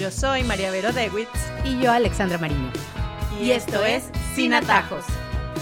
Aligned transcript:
Yo 0.00 0.10
soy 0.10 0.44
María 0.44 0.70
Vero 0.70 0.94
Dewitz. 0.94 1.28
Y 1.62 1.78
yo, 1.78 1.92
Alexandra 1.92 2.38
Mariño. 2.38 2.72
Y, 3.38 3.50
esto 3.50 3.84
es 3.84 4.10
Sin 4.34 4.54
Atajos. 4.54 5.04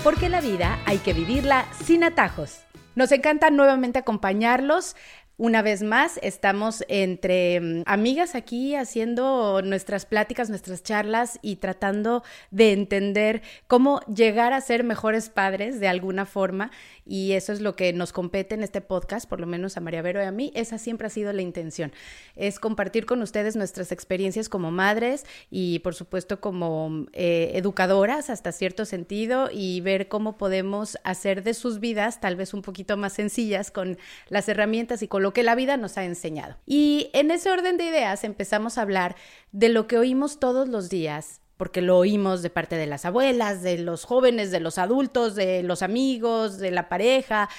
Porque 0.05 0.29
la 0.29 0.41
vida 0.41 0.79
hay 0.87 0.99
que 0.99 1.13
vivirla 1.13 1.67
sin 1.83 2.05
atajos. 2.05 2.61
Nos 2.95 3.11
encanta 3.11 3.51
nuevamente 3.51 3.99
acompañarlos 3.99 4.95
una 5.39 5.63
vez 5.63 5.85
más, 5.85 6.19
estamos 6.23 6.85
entre 6.89 7.61
mm, 7.61 7.83
amigas 7.87 8.35
aquí 8.35 8.75
haciendo 8.75 9.63
nuestras 9.63 10.05
pláticas, 10.05 10.51
nuestras 10.51 10.83
charlas 10.83 11.39
y 11.43 11.57
tratando 11.57 12.25
de 12.51 12.73
entender 12.73 13.43
cómo 13.69 14.01
llegar 14.13 14.53
a 14.53 14.61
ser 14.61 14.83
mejores 14.83 15.31
padres 15.31 15.79
de 15.79 15.87
alguna 15.87 16.27
forma. 16.27 16.73
Y 17.07 17.33
eso 17.33 17.53
es 17.53 17.61
lo 17.61 17.77
que 17.77 17.93
nos 17.93 18.13
compete 18.13 18.57
en 18.57 18.65
este 18.65 18.81
podcast, 18.81 19.29
por 19.29 19.41
lo 19.41 19.47
menos 19.47 19.77
a 19.77 19.81
María 19.81 20.03
Vero 20.03 20.21
y 20.21 20.27
a 20.27 20.33
mí. 20.33 20.51
Esa 20.57 20.77
siempre 20.77 21.07
ha 21.07 21.11
sido 21.11 21.33
la 21.33 21.41
intención. 21.41 21.93
Es 22.35 22.59
compartir 22.59 23.07
con 23.07 23.23
ustedes 23.23 23.55
nuestras 23.55 23.93
experiencias 23.93 24.49
como 24.49 24.73
madres 24.73 25.25
y, 25.53 25.79
por 25.79 25.95
supuesto, 25.95 26.41
como 26.41 27.07
eh, 27.13 27.53
educadoras 27.55 28.29
hasta 28.29 28.51
cierto 28.51 28.85
sentido 28.85 29.51
y 29.53 29.81
ver 29.83 30.09
cómo 30.09 30.37
podemos 30.37 30.99
hacer 31.05 31.45
de 31.45 31.55
sus 31.55 31.79
vidas 31.79 32.21
tal 32.21 32.35
vez 32.35 32.53
un 32.55 32.63
poquito 32.63 32.97
más 32.97 33.13
sencillas 33.13 33.71
con 33.71 33.99
las 34.29 34.49
herramientas 34.49 35.01
y 35.03 35.09
con 35.09 35.28
lo 35.29 35.35
que 35.35 35.43
la 35.43 35.55
vida 35.55 35.77
nos 35.77 35.99
ha 35.99 36.05
enseñado. 36.05 36.57
Y 36.65 37.11
en 37.13 37.31
ese 37.31 37.51
orden 37.51 37.77
de 37.77 37.85
ideas 37.85 38.25
empezamos 38.25 38.79
a 38.79 38.83
hablar 38.83 39.15
de 39.53 39.69
lo 39.69 39.87
que 39.87 39.99
oímos 39.99 40.41
todos 40.41 40.71
los 40.71 40.89
días 40.89 41.43
porque 41.59 41.83
lo 41.83 41.99
oímos 41.99 42.41
de 42.41 42.49
parte 42.49 42.77
de 42.77 42.87
las 42.87 43.05
abuelas, 43.05 43.63
de 43.63 43.77
los 43.77 44.07
jóvenes, 44.07 44.51
de 44.51 44.61
los 44.61 44.79
adultos, 44.79 45.35
de 45.35 45.63
los 45.63 45.83
amigos, 45.83 46.57
de 46.57 46.71
la 46.71 46.89
pareja. 46.89 47.51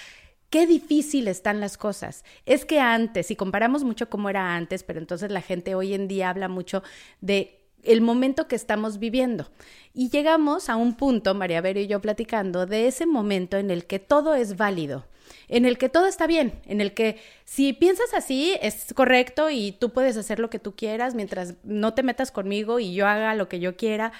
Qué 0.49 0.65
difícil 0.65 1.27
están 1.27 1.59
las 1.59 1.77
cosas. 1.77 2.23
Es 2.47 2.65
que 2.65 2.79
antes, 2.79 3.27
si 3.27 3.35
comparamos 3.35 3.83
mucho 3.83 4.09
cómo 4.09 4.29
era 4.31 4.55
antes, 4.55 4.81
pero 4.81 4.97
entonces 4.97 5.29
la 5.29 5.41
gente 5.41 5.75
hoy 5.75 5.93
en 5.93 6.07
día 6.07 6.31
habla 6.31 6.47
mucho 6.47 6.81
de 7.21 7.67
el 7.83 8.01
momento 8.01 8.47
que 8.47 8.55
estamos 8.55 8.97
viviendo. 8.97 9.51
Y 9.93 10.09
llegamos 10.09 10.69
a 10.69 10.75
un 10.75 10.95
punto, 10.95 11.35
María 11.35 11.61
Vero 11.61 11.81
y 11.81 11.85
yo 11.85 11.99
platicando, 12.01 12.65
de 12.65 12.87
ese 12.87 13.05
momento 13.05 13.57
en 13.57 13.69
el 13.69 13.85
que 13.85 13.99
todo 13.99 14.33
es 14.33 14.57
válido, 14.57 15.05
en 15.47 15.65
el 15.65 15.77
que 15.77 15.89
todo 15.89 16.07
está 16.07 16.27
bien, 16.27 16.61
en 16.65 16.81
el 16.81 16.93
que 16.93 17.19
si 17.45 17.73
piensas 17.73 18.13
así 18.13 18.57
es 18.61 18.93
correcto 18.93 19.49
y 19.49 19.71
tú 19.73 19.91
puedes 19.91 20.17
hacer 20.17 20.39
lo 20.39 20.49
que 20.49 20.59
tú 20.59 20.75
quieras 20.75 21.15
mientras 21.15 21.55
no 21.63 21.93
te 21.93 22.03
metas 22.03 22.31
conmigo 22.31 22.79
y 22.79 22.93
yo 22.93 23.07
haga 23.07 23.33
lo 23.35 23.49
que 23.49 23.59
yo 23.59 23.75
quiera. 23.75 24.11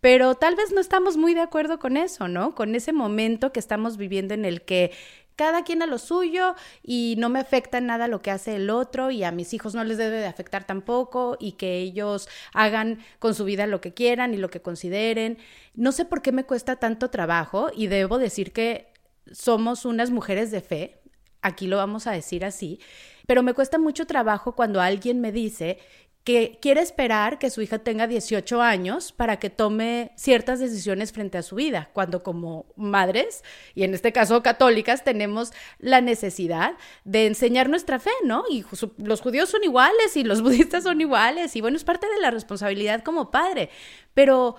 Pero 0.00 0.34
tal 0.34 0.56
vez 0.56 0.72
no 0.72 0.80
estamos 0.80 1.18
muy 1.18 1.34
de 1.34 1.42
acuerdo 1.42 1.78
con 1.78 1.98
eso, 1.98 2.26
¿no? 2.26 2.54
Con 2.54 2.74
ese 2.74 2.92
momento 2.92 3.52
que 3.52 3.60
estamos 3.60 3.98
viviendo 3.98 4.32
en 4.32 4.46
el 4.46 4.62
que 4.62 4.92
cada 5.40 5.64
quien 5.64 5.80
a 5.80 5.86
lo 5.86 5.96
suyo 5.96 6.54
y 6.82 7.14
no 7.16 7.30
me 7.30 7.38
afecta 7.38 7.80
nada 7.80 8.08
lo 8.08 8.20
que 8.20 8.30
hace 8.30 8.56
el 8.56 8.68
otro 8.68 9.10
y 9.10 9.24
a 9.24 9.32
mis 9.32 9.54
hijos 9.54 9.74
no 9.74 9.84
les 9.84 9.96
debe 9.96 10.18
de 10.18 10.26
afectar 10.26 10.64
tampoco 10.64 11.38
y 11.40 11.52
que 11.52 11.78
ellos 11.78 12.28
hagan 12.52 12.98
con 13.18 13.34
su 13.34 13.46
vida 13.46 13.66
lo 13.66 13.80
que 13.80 13.94
quieran 13.94 14.34
y 14.34 14.36
lo 14.36 14.50
que 14.50 14.60
consideren. 14.60 15.38
No 15.74 15.92
sé 15.92 16.04
por 16.04 16.20
qué 16.20 16.30
me 16.32 16.44
cuesta 16.44 16.76
tanto 16.76 17.08
trabajo 17.08 17.70
y 17.74 17.86
debo 17.86 18.18
decir 18.18 18.52
que 18.52 18.89
somos 19.30 19.84
unas 19.84 20.10
mujeres 20.10 20.50
de 20.50 20.60
fe, 20.60 21.02
aquí 21.42 21.66
lo 21.66 21.76
vamos 21.76 22.06
a 22.06 22.12
decir 22.12 22.44
así, 22.44 22.80
pero 23.26 23.42
me 23.42 23.54
cuesta 23.54 23.78
mucho 23.78 24.06
trabajo 24.06 24.54
cuando 24.54 24.80
alguien 24.80 25.20
me 25.20 25.32
dice 25.32 25.78
que 26.24 26.58
quiere 26.60 26.82
esperar 26.82 27.38
que 27.38 27.48
su 27.48 27.62
hija 27.62 27.78
tenga 27.78 28.06
18 28.06 28.60
años 28.60 29.10
para 29.10 29.38
que 29.38 29.48
tome 29.48 30.12
ciertas 30.16 30.60
decisiones 30.60 31.12
frente 31.12 31.38
a 31.38 31.42
su 31.42 31.56
vida, 31.56 31.88
cuando 31.94 32.22
como 32.22 32.66
madres, 32.76 33.42
y 33.74 33.84
en 33.84 33.94
este 33.94 34.12
caso 34.12 34.42
católicas, 34.42 35.02
tenemos 35.02 35.52
la 35.78 36.02
necesidad 36.02 36.74
de 37.04 37.26
enseñar 37.26 37.70
nuestra 37.70 37.98
fe, 37.98 38.10
¿no? 38.24 38.44
Y 38.50 38.64
los 38.98 39.22
judíos 39.22 39.48
son 39.48 39.64
iguales 39.64 40.14
y 40.16 40.24
los 40.24 40.42
budistas 40.42 40.84
son 40.84 41.00
iguales, 41.00 41.56
y 41.56 41.62
bueno, 41.62 41.78
es 41.78 41.84
parte 41.84 42.06
de 42.06 42.20
la 42.20 42.30
responsabilidad 42.30 43.02
como 43.02 43.30
padre, 43.30 43.70
pero 44.12 44.56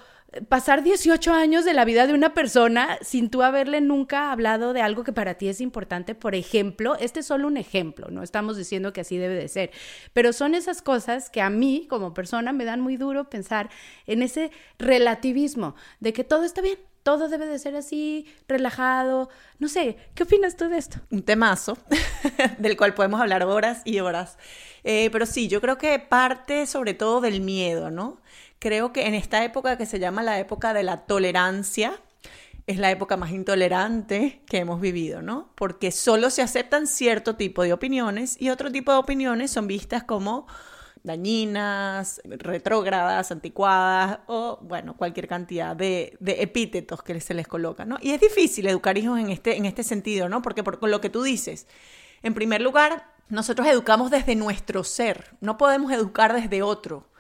pasar 0.48 0.82
18 0.82 1.34
años 1.34 1.66
de 1.66 1.74
la 1.74 1.84
vida 1.84 2.08
de 2.08 2.14
una 2.14 2.34
persona 2.34 2.98
sin 3.02 3.30
tú 3.30 3.44
haberle 3.44 3.82
nunca 3.82 4.32
hablado 4.32 4.72
de 4.72 4.82
algo 4.82 5.04
que 5.04 5.12
para 5.12 5.36
ti 5.36 5.50
es 5.50 5.60
importante, 5.60 6.16
por 6.16 6.36
ejemplo, 6.36 6.96
este 7.00 7.20
es 7.20 7.26
solo 7.26 7.48
un 7.48 7.58
ejemplo, 7.58 8.08
no 8.10 8.24
estamos 8.24 8.56
diciendo 8.56 8.94
que 8.94 9.02
así 9.02 9.18
debe 9.18 9.36
de 9.36 9.50
ser, 9.50 9.72
pero 10.14 10.32
son 10.32 10.56
esas 10.56 10.82
cosas 10.82 11.30
que 11.30 11.42
a 11.42 11.50
mí 11.50 11.86
como 11.90 12.14
persona 12.14 12.54
me 12.54 12.64
dan 12.64 12.80
muy 12.80 12.96
duro 12.96 13.30
pensar 13.30 13.70
en 14.08 14.22
ese 14.22 14.52
relativismo 14.80 15.76
de 16.00 16.14
que 16.14 16.24
todo 16.24 16.46
está 16.46 16.62
bien, 16.62 16.80
todo 17.04 17.28
debe 17.28 17.48
de 17.48 17.58
ser 17.58 17.76
así, 17.76 18.28
relajado. 18.48 19.30
No 19.58 19.68
sé, 19.68 19.98
¿qué 20.14 20.24
opinas 20.24 20.56
tú 20.56 20.70
de 20.70 20.78
esto? 20.78 21.00
Un 21.10 21.24
temazo 21.24 21.78
del 22.60 22.78
cual 22.78 22.94
podemos 22.94 23.20
hablar 23.20 23.44
horas 23.44 23.82
y 23.86 24.00
horas. 24.00 24.38
Eh, 24.84 25.10
pero 25.12 25.26
sí, 25.26 25.48
yo 25.48 25.62
creo 25.62 25.78
que 25.78 25.98
parte 26.00 26.68
sobre 26.68 26.94
todo 26.94 27.20
del 27.22 27.42
miedo, 27.42 27.90
¿no? 27.90 28.22
Creo 28.62 28.94
que 28.94 29.08
en 29.08 29.16
esta 29.16 29.44
época 29.44 29.76
que 29.76 29.88
se 29.88 30.00
llama 30.00 30.22
la 30.22 30.40
época 30.40 30.74
de 30.74 30.84
la 30.84 31.06
tolerancia, 31.06 32.00
es 32.68 32.78
la 32.78 32.92
época 32.92 33.18
más 33.18 33.32
intolerante 33.32 34.44
que 34.46 34.60
hemos 34.60 34.80
vivido, 34.80 35.24
¿no? 35.24 35.50
Porque 35.56 35.92
solo 35.92 36.30
se 36.30 36.44
aceptan 36.44 36.86
cierto 36.86 37.36
tipo 37.36 37.64
de 37.64 37.74
opiniones 37.74 38.40
y 38.40 38.52
otro 38.52 38.72
tipo 38.72 38.92
de 38.92 39.00
opiniones 39.00 39.50
son 39.50 39.66
vistas 39.66 40.04
como 40.04 40.46
dañinas, 41.04 42.22
retrógradas, 42.24 43.32
anticuadas 43.32 44.20
o, 44.28 44.60
bueno, 44.62 44.96
cualquier 44.96 45.28
cantidad 45.28 45.76
de, 45.76 46.16
epítetos 46.22 47.02
que 47.02 47.20
se 47.20 47.34
les 47.34 47.48
coloca, 47.48 47.84
¿no? 47.84 47.98
Y 48.00 48.12
es 48.12 48.22
difícil 48.22 48.68
educar 48.68 48.96
hijos 48.96 49.20
en 49.20 49.32
este, 49.32 49.58
en 49.58 49.66
este 49.66 49.84
sentido, 49.84 50.30
¿no? 50.30 50.44
Porque 50.44 50.64
por, 50.64 50.80
con 50.80 50.92
lo 50.92 51.02
que 51.02 51.10
tú 51.10 51.24
dices, 51.24 51.66
en 52.22 52.36
primer 52.36 52.62
lugar, 52.62 53.12
nosotros 53.28 53.68
educamos 53.68 54.12
desde 54.12 54.36
nuestro 54.36 54.84
ser, 54.84 55.36
no 55.42 55.58
podemos 55.58 55.92
educar 55.92 56.34
desde 56.34 56.62
otro 56.62 57.11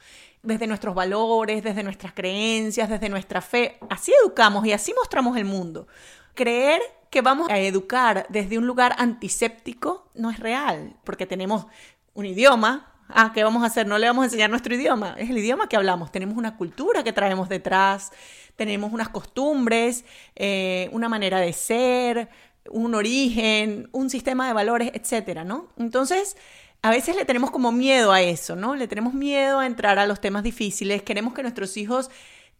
desde 0.43 0.67
nuestros 0.67 0.95
valores, 0.95 1.63
desde 1.63 1.83
nuestras 1.83 2.13
creencias, 2.13 2.89
desde 2.89 3.09
nuestra 3.09 3.41
fe. 3.41 3.77
Así 3.89 4.11
educamos 4.23 4.65
y 4.65 4.73
así 4.73 4.93
mostramos 4.93 5.37
el 5.37 5.45
mundo. 5.45 5.87
Creer 6.33 6.81
que 7.09 7.21
vamos 7.21 7.49
a 7.49 7.59
educar 7.59 8.25
desde 8.29 8.57
un 8.57 8.65
lugar 8.65 8.95
antiséptico 8.97 10.09
no 10.15 10.31
es 10.31 10.39
real, 10.39 10.95
porque 11.03 11.25
tenemos 11.25 11.67
un 12.13 12.25
idioma. 12.25 12.87
Ah, 13.09 13.31
¿qué 13.33 13.43
vamos 13.43 13.63
a 13.63 13.65
hacer? 13.65 13.85
No 13.85 13.97
le 13.97 14.07
vamos 14.07 14.23
a 14.23 14.25
enseñar 14.25 14.49
nuestro 14.49 14.73
idioma, 14.73 15.15
es 15.17 15.29
el 15.29 15.37
idioma 15.37 15.67
que 15.67 15.75
hablamos. 15.75 16.11
Tenemos 16.11 16.37
una 16.37 16.55
cultura 16.55 17.03
que 17.03 17.11
traemos 17.11 17.49
detrás, 17.49 18.11
tenemos 18.55 18.93
unas 18.93 19.09
costumbres, 19.09 20.05
eh, 20.35 20.89
una 20.93 21.09
manera 21.09 21.39
de 21.39 21.51
ser, 21.51 22.29
un 22.69 22.95
origen, 22.95 23.89
un 23.91 24.09
sistema 24.09 24.47
de 24.47 24.53
valores, 24.53 24.91
etcétera, 24.93 25.43
¿no? 25.43 25.67
Entonces, 25.77 26.37
a 26.83 26.89
veces 26.89 27.15
le 27.15 27.25
tenemos 27.25 27.51
como 27.51 27.71
miedo 27.71 28.11
a 28.11 28.21
eso, 28.21 28.55
¿no? 28.55 28.75
Le 28.75 28.87
tenemos 28.87 29.13
miedo 29.13 29.59
a 29.59 29.67
entrar 29.67 29.99
a 29.99 30.05
los 30.05 30.19
temas 30.19 30.43
difíciles, 30.43 31.03
queremos 31.03 31.33
que 31.33 31.43
nuestros 31.43 31.77
hijos, 31.77 32.09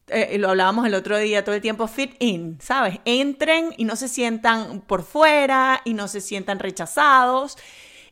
eh, 0.07 0.37
lo 0.37 0.49
hablábamos 0.49 0.85
el 0.85 0.93
otro 0.93 1.17
día 1.17 1.43
todo 1.43 1.55
el 1.55 1.61
tiempo, 1.61 1.87
fit 1.87 2.15
in, 2.19 2.59
¿sabes? 2.61 2.99
Entren 3.05 3.73
y 3.77 3.85
no 3.85 3.95
se 3.95 4.07
sientan 4.07 4.81
por 4.81 5.03
fuera 5.03 5.81
y 5.85 5.93
no 5.93 6.07
se 6.07 6.21
sientan 6.21 6.59
rechazados. 6.59 7.57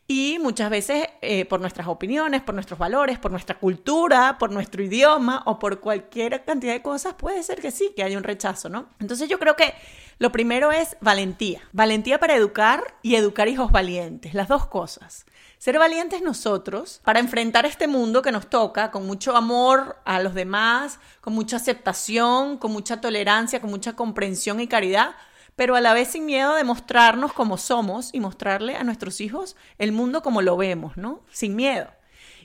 Y 0.08 0.40
muchas 0.40 0.70
veces 0.70 1.06
eh, 1.22 1.44
por 1.44 1.60
nuestras 1.60 1.86
opiniones, 1.86 2.42
por 2.42 2.56
nuestros 2.56 2.80
valores, 2.80 3.20
por 3.20 3.30
nuestra 3.30 3.60
cultura, 3.60 4.38
por 4.38 4.50
nuestro 4.50 4.82
idioma 4.82 5.44
o 5.46 5.60
por 5.60 5.78
cualquier 5.78 6.44
cantidad 6.44 6.72
de 6.72 6.82
cosas, 6.82 7.14
puede 7.14 7.44
ser 7.44 7.60
que 7.60 7.70
sí, 7.70 7.92
que 7.94 8.02
haya 8.02 8.18
un 8.18 8.24
rechazo, 8.24 8.68
¿no? 8.68 8.88
Entonces 8.98 9.28
yo 9.28 9.38
creo 9.38 9.54
que 9.54 9.72
lo 10.18 10.32
primero 10.32 10.72
es 10.72 10.96
valentía. 11.00 11.60
Valentía 11.70 12.18
para 12.18 12.34
educar 12.34 12.96
y 13.02 13.14
educar 13.14 13.46
hijos 13.46 13.70
valientes, 13.70 14.34
las 14.34 14.48
dos 14.48 14.66
cosas. 14.66 15.26
Ser 15.60 15.78
valientes 15.78 16.22
nosotros 16.22 17.02
para 17.04 17.20
enfrentar 17.20 17.66
este 17.66 17.86
mundo 17.86 18.22
que 18.22 18.32
nos 18.32 18.48
toca 18.48 18.90
con 18.90 19.06
mucho 19.06 19.36
amor 19.36 19.98
a 20.06 20.18
los 20.18 20.32
demás, 20.32 20.98
con 21.20 21.34
mucha 21.34 21.56
aceptación, 21.56 22.56
con 22.56 22.72
mucha 22.72 23.02
tolerancia, 23.02 23.60
con 23.60 23.68
mucha 23.68 23.94
comprensión 23.94 24.58
y 24.60 24.68
caridad, 24.68 25.16
pero 25.56 25.76
a 25.76 25.82
la 25.82 25.92
vez 25.92 26.08
sin 26.08 26.24
miedo 26.24 26.54
de 26.54 26.64
mostrarnos 26.64 27.34
como 27.34 27.58
somos 27.58 28.08
y 28.14 28.20
mostrarle 28.20 28.76
a 28.76 28.84
nuestros 28.84 29.20
hijos 29.20 29.54
el 29.76 29.92
mundo 29.92 30.22
como 30.22 30.40
lo 30.40 30.56
vemos, 30.56 30.96
¿no? 30.96 31.20
Sin 31.30 31.56
miedo. 31.56 31.88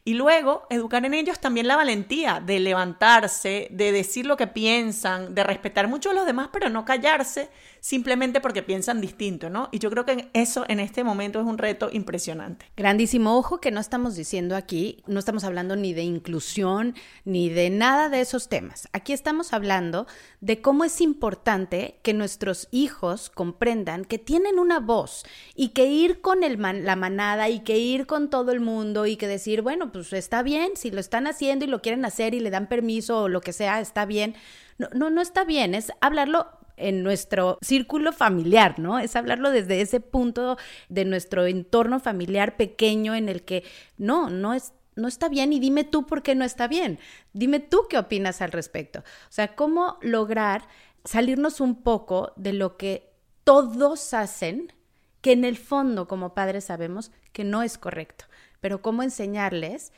Y 0.04 0.16
luego, 0.16 0.68
educar 0.70 1.06
en 1.06 1.14
ellos 1.14 1.40
también 1.40 1.70
la 1.70 1.78
valentía 1.78 2.40
de 2.40 2.60
levantarse, 2.60 3.70
de 3.72 3.94
decir 3.94 4.26
lo 4.26 4.36
que 4.36 4.46
piensan, 4.46 5.34
de 5.34 5.44
respetar 5.46 5.88
mucho 5.88 6.12
a 6.12 6.14
los 6.14 6.26
demás, 6.26 6.50
pero 6.52 6.70
no 6.70 6.84
callarse 6.84 7.50
simplemente 7.86 8.42
porque 8.42 8.64
piensan 8.64 9.00
distinto, 9.00 9.52
¿no? 9.52 9.70
Y 9.72 9.78
yo 9.78 9.92
creo 9.92 10.06
que 10.06 10.32
eso 10.34 10.66
en 10.68 10.80
este 10.80 11.04
momento 11.04 11.40
es 11.40 11.46
un 11.46 11.60
reto 11.60 11.90
impresionante. 11.92 12.66
Grandísimo. 12.76 13.38
Ojo 13.38 13.62
que 13.62 13.70
no 13.70 13.80
estamos 13.80 14.16
diciendo 14.16 14.56
aquí, 14.56 15.04
no 15.06 15.20
estamos 15.20 15.44
hablando 15.44 15.76
ni 15.76 15.94
de 15.94 16.02
inclusión, 16.02 16.96
ni 17.26 17.50
de 17.50 17.70
nada 17.70 18.10
de 18.10 18.22
esos 18.22 18.50
temas. 18.50 18.90
Aquí 18.92 19.14
estamos 19.14 19.54
hablando 19.54 20.08
de 20.42 20.62
cómo 20.62 20.84
es 20.84 21.00
importante 21.00 22.00
que 22.02 22.16
nuestros 22.16 22.70
hijos 22.72 23.30
comprendan 23.30 24.04
que 24.04 24.18
tienen 24.18 24.58
una 24.58 24.80
voz 24.80 25.24
y 25.54 25.70
que 25.70 25.86
ir 25.86 26.22
con 26.22 26.44
el 26.44 26.60
la 26.60 26.96
manada 26.96 27.50
y 27.50 27.60
que 27.60 27.78
ir 27.78 28.08
con 28.08 28.32
todo 28.32 28.52
el 28.52 28.62
mundo 28.62 29.06
y 29.06 29.16
que 29.16 29.28
decir, 29.28 29.62
bueno, 29.62 29.92
pues 29.92 30.12
está 30.14 30.42
bien, 30.42 30.72
si 30.74 30.90
lo 30.90 31.00
están 31.00 31.28
haciendo 31.28 31.66
y 31.66 31.68
lo 31.68 31.84
quieren 31.84 32.04
hacer 32.04 32.34
y 32.34 32.40
le 32.40 32.50
dan 32.50 32.68
permiso 32.68 33.22
o 33.22 33.30
lo 33.30 33.42
que 33.42 33.54
sea, 33.54 33.80
está 33.80 34.06
bien. 34.06 34.34
No, 34.80 34.90
no, 34.92 35.12
no 35.12 35.22
está 35.22 35.44
bien, 35.44 35.76
es 35.76 35.92
hablarlo 36.02 36.48
en 36.78 37.04
nuestro 37.04 37.58
círculo 37.62 38.12
familiar, 38.12 38.80
¿no? 38.80 39.00
Es 39.00 39.16
hablarlo 39.16 39.52
desde 39.52 39.82
ese 39.82 40.00
punto 40.00 40.58
de 40.90 41.06
nuestro 41.06 41.46
entorno 41.46 42.00
familiar 42.00 42.58
pequeño 42.58 43.16
en 43.16 43.30
el 43.30 43.44
que 43.44 43.64
no, 43.98 44.30
no 44.30 44.54
es 44.54 44.74
no 44.96 45.10
está 45.10 45.28
bien 45.28 45.52
y 45.54 45.60
dime 45.60 45.84
tú 45.84 46.06
por 46.06 46.24
qué 46.24 46.36
no 46.36 46.46
está 46.46 46.68
bien. 46.68 47.00
Dime 47.34 47.60
tú 47.60 47.88
qué 47.90 47.98
opinas 47.98 48.42
al 48.42 48.52
respecto. 48.52 49.00
O 49.00 49.32
sea, 49.32 49.56
cómo 49.56 49.98
lograr 50.02 50.68
salirnos 51.04 51.60
un 51.60 51.84
poco 51.84 52.34
de 52.38 52.54
lo 52.54 52.78
que 52.78 53.12
todos 53.44 54.14
hacen, 54.14 54.74
que 55.22 55.34
en 55.34 55.44
el 55.44 55.58
fondo 55.58 56.08
como 56.08 56.34
padres 56.34 56.66
sabemos 56.66 57.12
que 57.32 57.44
no 57.44 57.62
es 57.62 57.78
correcto, 57.78 58.26
pero 58.62 58.82
cómo 58.82 59.04
enseñarles 59.04 59.92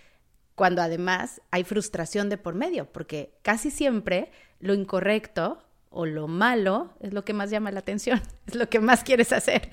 cuando 0.56 0.82
además 0.82 1.42
hay 1.52 1.64
frustración 1.64 2.30
de 2.30 2.38
por 2.38 2.56
medio, 2.56 2.92
porque 2.92 3.38
casi 3.44 3.70
siempre 3.70 4.32
lo 4.60 4.74
incorrecto 4.74 5.64
o 5.90 6.06
lo 6.06 6.28
malo 6.28 6.94
es 7.00 7.14
lo 7.14 7.24
que 7.24 7.34
más 7.34 7.50
llama 7.50 7.72
la 7.72 7.80
atención, 7.80 8.22
es 8.48 8.56
lo 8.56 8.70
que 8.70 8.80
más 8.80 9.04
quieres 9.04 9.32
hacer. 9.34 9.70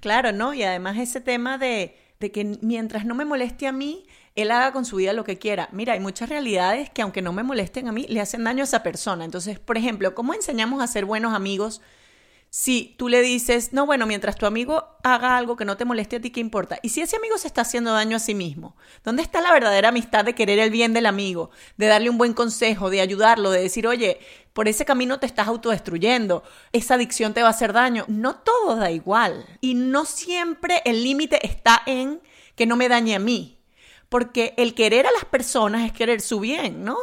Claro, 0.00 0.32
¿no? 0.32 0.54
Y 0.54 0.62
además 0.62 0.96
ese 0.98 1.20
tema 1.20 1.58
de, 1.58 1.96
de 2.20 2.30
que 2.30 2.58
mientras 2.62 3.04
no 3.04 3.14
me 3.14 3.24
moleste 3.24 3.66
a 3.66 3.72
mí, 3.72 4.06
él 4.36 4.50
haga 4.52 4.72
con 4.72 4.84
su 4.84 4.96
vida 4.96 5.12
lo 5.12 5.24
que 5.24 5.38
quiera. 5.38 5.68
Mira, 5.72 5.94
hay 5.94 6.00
muchas 6.00 6.28
realidades 6.28 6.90
que 6.90 7.02
aunque 7.02 7.22
no 7.22 7.32
me 7.32 7.42
molesten 7.42 7.88
a 7.88 7.92
mí, 7.92 8.06
le 8.08 8.20
hacen 8.20 8.44
daño 8.44 8.62
a 8.62 8.64
esa 8.64 8.82
persona. 8.82 9.24
Entonces, 9.24 9.58
por 9.58 9.76
ejemplo, 9.76 10.14
¿cómo 10.14 10.34
enseñamos 10.34 10.82
a 10.82 10.86
ser 10.86 11.04
buenos 11.04 11.34
amigos? 11.34 11.80
Si 12.50 12.94
tú 12.96 13.08
le 13.08 13.20
dices, 13.20 13.74
no, 13.74 13.84
bueno, 13.84 14.06
mientras 14.06 14.36
tu 14.36 14.46
amigo 14.46 14.96
haga 15.02 15.36
algo 15.36 15.56
que 15.56 15.66
no 15.66 15.76
te 15.76 15.84
moleste 15.84 16.16
a 16.16 16.20
ti, 16.20 16.30
¿qué 16.30 16.40
importa? 16.40 16.78
Y 16.82 16.88
si 16.88 17.02
ese 17.02 17.16
amigo 17.16 17.36
se 17.36 17.46
está 17.46 17.60
haciendo 17.60 17.92
daño 17.92 18.16
a 18.16 18.20
sí 18.20 18.34
mismo, 18.34 18.74
¿dónde 19.04 19.22
está 19.22 19.42
la 19.42 19.52
verdadera 19.52 19.90
amistad 19.90 20.24
de 20.24 20.34
querer 20.34 20.58
el 20.58 20.70
bien 20.70 20.94
del 20.94 21.04
amigo, 21.04 21.50
de 21.76 21.86
darle 21.86 22.08
un 22.08 22.16
buen 22.16 22.32
consejo, 22.32 22.88
de 22.88 23.02
ayudarlo, 23.02 23.50
de 23.50 23.60
decir, 23.60 23.86
oye, 23.86 24.18
por 24.54 24.66
ese 24.66 24.86
camino 24.86 25.20
te 25.20 25.26
estás 25.26 25.46
autodestruyendo, 25.46 26.42
esa 26.72 26.94
adicción 26.94 27.34
te 27.34 27.42
va 27.42 27.48
a 27.48 27.50
hacer 27.50 27.74
daño? 27.74 28.06
No 28.08 28.36
todo 28.36 28.76
da 28.76 28.90
igual. 28.90 29.44
Y 29.60 29.74
no 29.74 30.06
siempre 30.06 30.80
el 30.86 31.04
límite 31.04 31.46
está 31.46 31.82
en 31.84 32.22
que 32.56 32.64
no 32.64 32.76
me 32.76 32.88
dañe 32.88 33.14
a 33.14 33.18
mí, 33.18 33.58
porque 34.08 34.54
el 34.56 34.74
querer 34.74 35.06
a 35.06 35.12
las 35.12 35.26
personas 35.26 35.84
es 35.84 35.92
querer 35.92 36.22
su 36.22 36.40
bien, 36.40 36.82
¿no? 36.82 36.96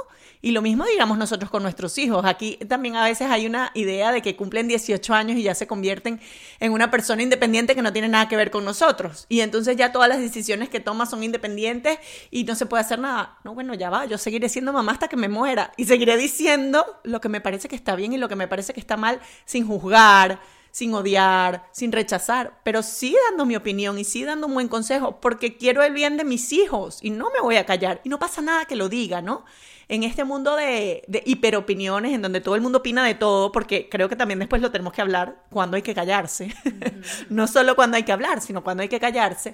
Y 0.45 0.51
lo 0.51 0.61
mismo 0.61 0.85
digamos 0.85 1.17
nosotros 1.17 1.49
con 1.49 1.63
nuestros 1.63 1.97
hijos. 1.97 2.23
Aquí 2.23 2.57
también 2.67 2.95
a 2.95 3.05
veces 3.05 3.31
hay 3.31 3.47
una 3.47 3.71
idea 3.73 4.11
de 4.11 4.21
que 4.21 4.35
cumplen 4.35 4.67
18 4.67 5.11
años 5.15 5.39
y 5.39 5.41
ya 5.41 5.55
se 5.55 5.65
convierten 5.65 6.21
en 6.59 6.71
una 6.71 6.91
persona 6.91 7.23
independiente 7.23 7.73
que 7.73 7.81
no 7.81 7.91
tiene 7.91 8.09
nada 8.09 8.29
que 8.29 8.35
ver 8.35 8.51
con 8.51 8.63
nosotros. 8.63 9.25
Y 9.27 9.39
entonces 9.39 9.75
ya 9.75 9.91
todas 9.91 10.07
las 10.07 10.19
decisiones 10.19 10.69
que 10.69 10.79
toma 10.79 11.07
son 11.07 11.23
independientes 11.23 11.97
y 12.29 12.43
no 12.43 12.53
se 12.53 12.67
puede 12.67 12.81
hacer 12.81 12.99
nada. 12.99 13.39
No, 13.43 13.55
bueno, 13.55 13.73
ya 13.73 13.89
va, 13.89 14.05
yo 14.05 14.19
seguiré 14.19 14.47
siendo 14.47 14.71
mamá 14.71 14.91
hasta 14.91 15.07
que 15.07 15.17
me 15.17 15.29
muera 15.29 15.71
y 15.77 15.85
seguiré 15.85 16.15
diciendo 16.15 16.85
lo 17.03 17.21
que 17.21 17.29
me 17.29 17.41
parece 17.41 17.67
que 17.67 17.75
está 17.75 17.95
bien 17.95 18.13
y 18.13 18.17
lo 18.17 18.29
que 18.29 18.35
me 18.35 18.47
parece 18.47 18.71
que 18.71 18.79
está 18.79 18.97
mal 18.97 19.21
sin 19.45 19.65
juzgar, 19.65 20.39
sin 20.69 20.93
odiar, 20.93 21.67
sin 21.71 21.91
rechazar, 21.91 22.59
pero 22.63 22.83
sí 22.83 23.17
dando 23.29 23.47
mi 23.47 23.55
opinión 23.55 23.97
y 23.97 24.03
sí 24.03 24.23
dando 24.23 24.45
un 24.45 24.53
buen 24.53 24.67
consejo, 24.67 25.19
porque 25.21 25.57
quiero 25.57 25.81
el 25.81 25.91
bien 25.91 26.17
de 26.17 26.23
mis 26.23 26.53
hijos 26.53 26.99
y 27.01 27.09
no 27.09 27.31
me 27.33 27.41
voy 27.41 27.55
a 27.55 27.65
callar. 27.65 27.99
Y 28.03 28.09
no 28.09 28.19
pasa 28.19 28.43
nada 28.43 28.65
que 28.65 28.75
lo 28.75 28.89
diga, 28.89 29.23
¿no? 29.23 29.43
En 29.87 30.03
este 30.03 30.23
mundo 30.23 30.55
de, 30.55 31.03
de, 31.07 31.21
hiperopiniones, 31.25 32.13
en 32.13 32.21
donde 32.21 32.41
todo 32.41 32.55
el 32.55 32.61
mundo 32.61 32.79
opina 32.79 33.05
de 33.05 33.15
todo, 33.15 33.51
porque 33.51 33.87
creo 33.89 34.09
que 34.09 34.15
también 34.15 34.39
después 34.39 34.61
lo 34.61 34.71
tenemos 34.71 34.93
que 34.93 35.01
hablar 35.01 35.43
cuando 35.49 35.75
hay 35.75 35.83
que 35.83 35.93
callarse. 35.93 36.53
no 37.29 37.47
solo 37.47 37.75
cuando 37.75 37.97
hay 37.97 38.03
que 38.03 38.11
hablar, 38.11 38.41
sino 38.41 38.63
cuando 38.63 38.83
hay 38.83 38.89
que 38.89 38.99
callarse. 38.99 39.53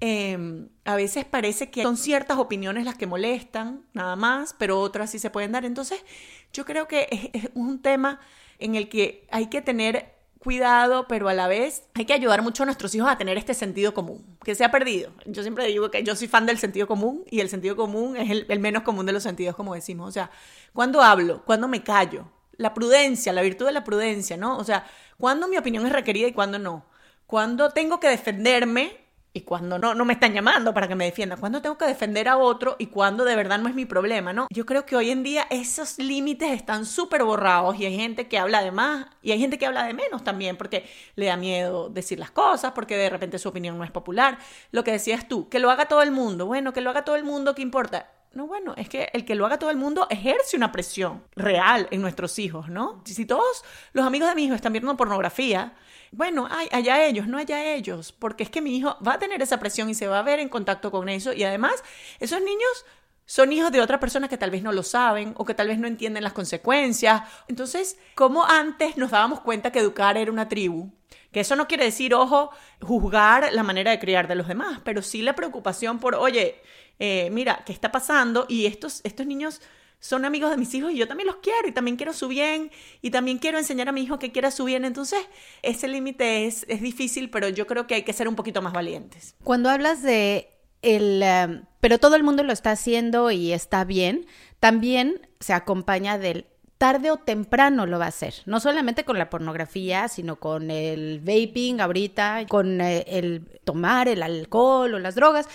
Em, 0.00 0.68
a 0.84 0.94
veces 0.94 1.24
parece 1.24 1.70
que 1.70 1.82
son 1.82 1.96
ciertas 1.96 2.38
opiniones 2.38 2.84
las 2.84 2.96
que 2.96 3.06
molestan, 3.06 3.82
nada 3.94 4.14
más, 4.14 4.54
pero 4.56 4.80
otras 4.80 5.10
sí 5.10 5.18
se 5.18 5.30
pueden 5.30 5.52
dar. 5.52 5.64
Entonces, 5.64 6.04
yo 6.52 6.64
creo 6.64 6.86
que 6.86 7.30
es 7.32 7.50
un 7.54 7.82
tema 7.82 8.20
en 8.58 8.74
el 8.74 8.88
que 8.88 9.26
hay 9.30 9.46
que 9.46 9.60
tener 9.60 10.17
cuidado, 10.48 11.04
pero 11.08 11.28
a 11.28 11.34
la 11.34 11.46
vez 11.46 11.82
hay 11.92 12.06
que 12.06 12.14
ayudar 12.14 12.40
mucho 12.40 12.62
a 12.62 12.66
nuestros 12.66 12.94
hijos 12.94 13.10
a 13.10 13.18
tener 13.18 13.36
este 13.36 13.52
sentido 13.52 13.92
común, 13.92 14.24
que 14.42 14.54
se 14.54 14.64
ha 14.64 14.70
perdido. 14.70 15.12
Yo 15.26 15.42
siempre 15.42 15.66
digo 15.66 15.90
que 15.90 16.02
yo 16.02 16.16
soy 16.16 16.26
fan 16.26 16.46
del 16.46 16.56
sentido 16.56 16.86
común 16.86 17.22
y 17.30 17.40
el 17.40 17.50
sentido 17.50 17.76
común 17.76 18.16
es 18.16 18.30
el, 18.30 18.58
menos 18.58 18.82
común 18.82 19.04
de 19.04 19.12
los 19.12 19.22
sentidos, 19.22 19.54
como 19.54 19.74
decimos. 19.74 20.08
O 20.08 20.10
sea, 20.10 20.30
cuando 20.72 21.02
hablo, 21.02 21.44
cuando 21.44 21.68
me 21.68 21.82
callo, 21.82 22.30
la 22.56 22.72
prudencia, 22.72 23.34
la 23.34 23.42
virtud 23.42 23.66
de 23.66 23.72
la 23.72 23.84
prudencia, 23.84 24.38
¿no? 24.38 24.56
O 24.56 24.64
sea, 24.64 24.86
cuando 25.18 25.48
mi 25.48 25.58
opinión 25.58 25.84
es 25.84 25.92
requerida 25.92 26.28
y 26.28 26.32
cuando 26.32 26.58
no. 26.58 26.86
Cuando 27.26 27.68
tengo 27.68 28.00
que 28.00 28.08
defenderme 28.08 28.96
y 29.32 29.42
cuando 29.42 29.78
no, 29.78 29.94
no 29.94 30.04
me 30.04 30.14
están 30.14 30.32
llamando 30.32 30.72
para 30.74 30.88
que 30.88 30.94
me 30.94 31.04
defienda, 31.04 31.36
cuando 31.36 31.62
tengo 31.62 31.78
que 31.78 31.86
defender 31.86 32.28
a 32.28 32.36
otro 32.36 32.76
y 32.78 32.86
cuando 32.86 33.24
de 33.24 33.36
verdad 33.36 33.58
no 33.58 33.68
es 33.68 33.74
mi 33.74 33.84
problema, 33.84 34.32
¿no? 34.32 34.48
Yo 34.50 34.66
creo 34.66 34.86
que 34.86 34.96
hoy 34.96 35.10
en 35.10 35.22
día 35.22 35.46
esos 35.50 35.98
límites 35.98 36.50
están 36.50 36.86
súper 36.86 37.22
borrados 37.24 37.78
y 37.78 37.86
hay 37.86 37.96
gente 37.96 38.28
que 38.28 38.38
habla 38.38 38.62
de 38.62 38.72
más 38.72 39.06
y 39.22 39.32
hay 39.32 39.38
gente 39.38 39.58
que 39.58 39.66
habla 39.66 39.84
de 39.84 39.94
menos 39.94 40.24
también 40.24 40.56
porque 40.56 40.88
le 41.14 41.26
da 41.26 41.36
miedo 41.36 41.88
decir 41.88 42.18
las 42.18 42.30
cosas, 42.30 42.72
porque 42.72 42.96
de 42.96 43.10
repente 43.10 43.38
su 43.38 43.48
opinión 43.48 43.78
no 43.78 43.84
es 43.84 43.90
popular. 43.90 44.38
Lo 44.72 44.84
que 44.84 44.92
decías 44.92 45.28
tú, 45.28 45.48
que 45.48 45.58
lo 45.58 45.70
haga 45.70 45.86
todo 45.86 46.02
el 46.02 46.10
mundo, 46.10 46.46
bueno, 46.46 46.72
que 46.72 46.80
lo 46.80 46.90
haga 46.90 47.04
todo 47.04 47.16
el 47.16 47.24
mundo, 47.24 47.54
¿qué 47.54 47.62
importa? 47.62 48.10
No, 48.32 48.46
bueno, 48.46 48.74
es 48.76 48.88
que 48.88 49.08
el 49.14 49.24
que 49.24 49.34
lo 49.34 49.46
haga 49.46 49.58
todo 49.58 49.70
el 49.70 49.76
mundo 49.76 50.06
ejerce 50.10 50.56
una 50.56 50.70
presión 50.70 51.24
real 51.34 51.88
en 51.90 52.02
nuestros 52.02 52.38
hijos, 52.38 52.68
¿no? 52.68 53.02
Si 53.04 53.24
todos 53.24 53.64
los 53.92 54.06
amigos 54.06 54.28
de 54.28 54.34
mi 54.34 54.44
hijo 54.44 54.54
están 54.54 54.72
viendo 54.72 54.96
pornografía, 54.96 55.74
bueno, 56.12 56.46
ay, 56.50 56.68
allá 56.70 57.04
ellos, 57.06 57.26
no 57.26 57.38
allá 57.38 57.74
ellos, 57.74 58.12
porque 58.12 58.42
es 58.42 58.50
que 58.50 58.60
mi 58.60 58.76
hijo 58.76 58.96
va 59.06 59.14
a 59.14 59.18
tener 59.18 59.40
esa 59.42 59.58
presión 59.58 59.88
y 59.88 59.94
se 59.94 60.08
va 60.08 60.18
a 60.18 60.22
ver 60.22 60.40
en 60.40 60.48
contacto 60.48 60.90
con 60.90 61.08
eso 61.08 61.32
y 61.32 61.44
además 61.44 61.82
esos 62.20 62.40
niños 62.40 62.84
son 63.24 63.52
hijos 63.52 63.70
de 63.72 63.82
otras 63.82 64.00
personas 64.00 64.30
que 64.30 64.38
tal 64.38 64.50
vez 64.50 64.62
no 64.62 64.72
lo 64.72 64.82
saben 64.82 65.34
o 65.36 65.44
que 65.44 65.52
tal 65.52 65.68
vez 65.68 65.78
no 65.78 65.86
entienden 65.86 66.24
las 66.24 66.32
consecuencias. 66.32 67.22
Entonces, 67.46 67.98
como 68.14 68.46
antes 68.46 68.96
nos 68.96 69.10
dábamos 69.10 69.40
cuenta 69.40 69.70
que 69.70 69.80
educar 69.80 70.16
era 70.16 70.32
una 70.32 70.48
tribu, 70.48 70.90
que 71.30 71.40
eso 71.40 71.54
no 71.54 71.68
quiere 71.68 71.84
decir, 71.84 72.14
ojo, 72.14 72.50
juzgar 72.80 73.52
la 73.52 73.62
manera 73.62 73.90
de 73.90 73.98
criar 73.98 74.28
de 74.28 74.34
los 74.34 74.48
demás, 74.48 74.80
pero 74.82 75.02
sí 75.02 75.20
la 75.20 75.34
preocupación 75.34 75.98
por, 75.98 76.14
oye, 76.14 76.62
eh, 76.98 77.28
mira, 77.30 77.62
¿qué 77.64 77.72
está 77.72 77.92
pasando? 77.92 78.46
Y 78.48 78.66
estos, 78.66 79.00
estos 79.04 79.26
niños 79.26 79.60
son 80.00 80.24
amigos 80.24 80.50
de 80.50 80.56
mis 80.56 80.72
hijos 80.74 80.92
y 80.92 80.96
yo 80.96 81.08
también 81.08 81.26
los 81.26 81.36
quiero 81.36 81.66
y 81.66 81.72
también 81.72 81.96
quiero 81.96 82.12
su 82.12 82.28
bien 82.28 82.70
y 83.02 83.10
también 83.10 83.38
quiero 83.38 83.58
enseñar 83.58 83.88
a 83.88 83.92
mi 83.92 84.02
hijo 84.02 84.18
que 84.18 84.32
quiera 84.32 84.50
su 84.50 84.64
bien. 84.64 84.84
Entonces, 84.84 85.20
ese 85.62 85.88
límite 85.88 86.46
es, 86.46 86.64
es 86.68 86.80
difícil, 86.80 87.30
pero 87.30 87.48
yo 87.48 87.66
creo 87.66 87.86
que 87.86 87.96
hay 87.96 88.02
que 88.02 88.12
ser 88.12 88.28
un 88.28 88.36
poquito 88.36 88.62
más 88.62 88.72
valientes. 88.72 89.34
Cuando 89.42 89.70
hablas 89.70 90.02
de 90.02 90.50
el, 90.82 91.22
em, 91.22 91.64
pero 91.80 91.98
todo 91.98 92.14
el 92.14 92.22
mundo 92.22 92.42
lo 92.44 92.52
está 92.52 92.70
haciendo 92.72 93.30
y 93.30 93.52
está 93.52 93.84
bien, 93.84 94.26
también 94.60 95.26
se 95.40 95.52
acompaña 95.52 96.18
del 96.18 96.46
tarde 96.78 97.10
o 97.10 97.16
temprano 97.16 97.86
lo 97.86 97.98
va 97.98 98.04
a 98.04 98.08
hacer, 98.08 98.34
no 98.46 98.60
solamente 98.60 99.04
con 99.04 99.18
la 99.18 99.28
pornografía, 99.30 100.06
sino 100.06 100.36
con 100.36 100.70
el 100.70 101.18
vaping 101.18 101.80
ahorita, 101.80 102.46
con 102.48 102.80
eh, 102.80 103.04
el 103.08 103.60
tomar 103.64 104.06
el 104.06 104.22
alcohol 104.22 104.94
o 104.94 104.98
las 105.00 105.16
drogas. 105.16 105.48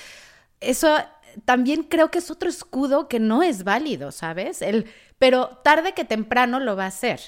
Eso 0.60 0.98
también 1.46 1.84
creo 1.84 2.12
que 2.12 2.20
es 2.20 2.32
otro 2.32 2.50
escudo 2.50 3.08
que 3.08 3.20
no 3.20 3.44
es 3.44 3.64
válido, 3.64 4.12
¿sabes? 4.12 4.62
El, 4.62 4.86
pero 5.20 5.60
tarde 5.64 5.94
que 5.94 6.06
temprano 6.06 6.60
lo 6.60 6.76
va 6.76 6.86
a 6.86 6.88
hacer. 6.88 7.20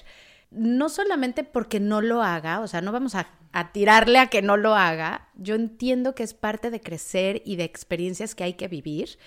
No 0.51 0.89
solamente 0.89 1.43
porque 1.43 1.79
no 1.79 2.01
lo 2.01 2.21
haga, 2.21 2.61
o 2.61 2.67
sea, 2.67 2.81
no 2.81 2.91
vamos 2.91 3.15
a, 3.15 3.27
a 3.51 3.71
tirarle 3.71 4.19
a 4.19 4.27
que 4.27 4.41
no 4.41 4.57
lo 4.57 4.75
haga. 4.75 5.29
Yo 5.35 5.55
entiendo 5.55 6.15
que 6.15 6.23
es 6.23 6.33
parte 6.33 6.71
de 6.71 6.81
crecer 6.81 7.41
y 7.45 7.55
de 7.55 7.63
experiencias 7.63 8.35
que 8.35 8.43
hay 8.43 8.53
que 8.53 8.67
vivir 8.67 9.17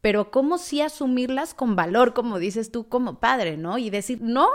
pero 0.00 0.30
cómo 0.30 0.58
sí 0.58 0.80
asumirlas 0.80 1.52
con 1.52 1.76
valor, 1.76 2.14
como 2.14 2.38
dices 2.38 2.72
tú 2.72 2.88
como 2.88 3.20
padre, 3.20 3.56
¿no? 3.56 3.78
Y 3.78 3.90
decir, 3.90 4.18
no, 4.22 4.50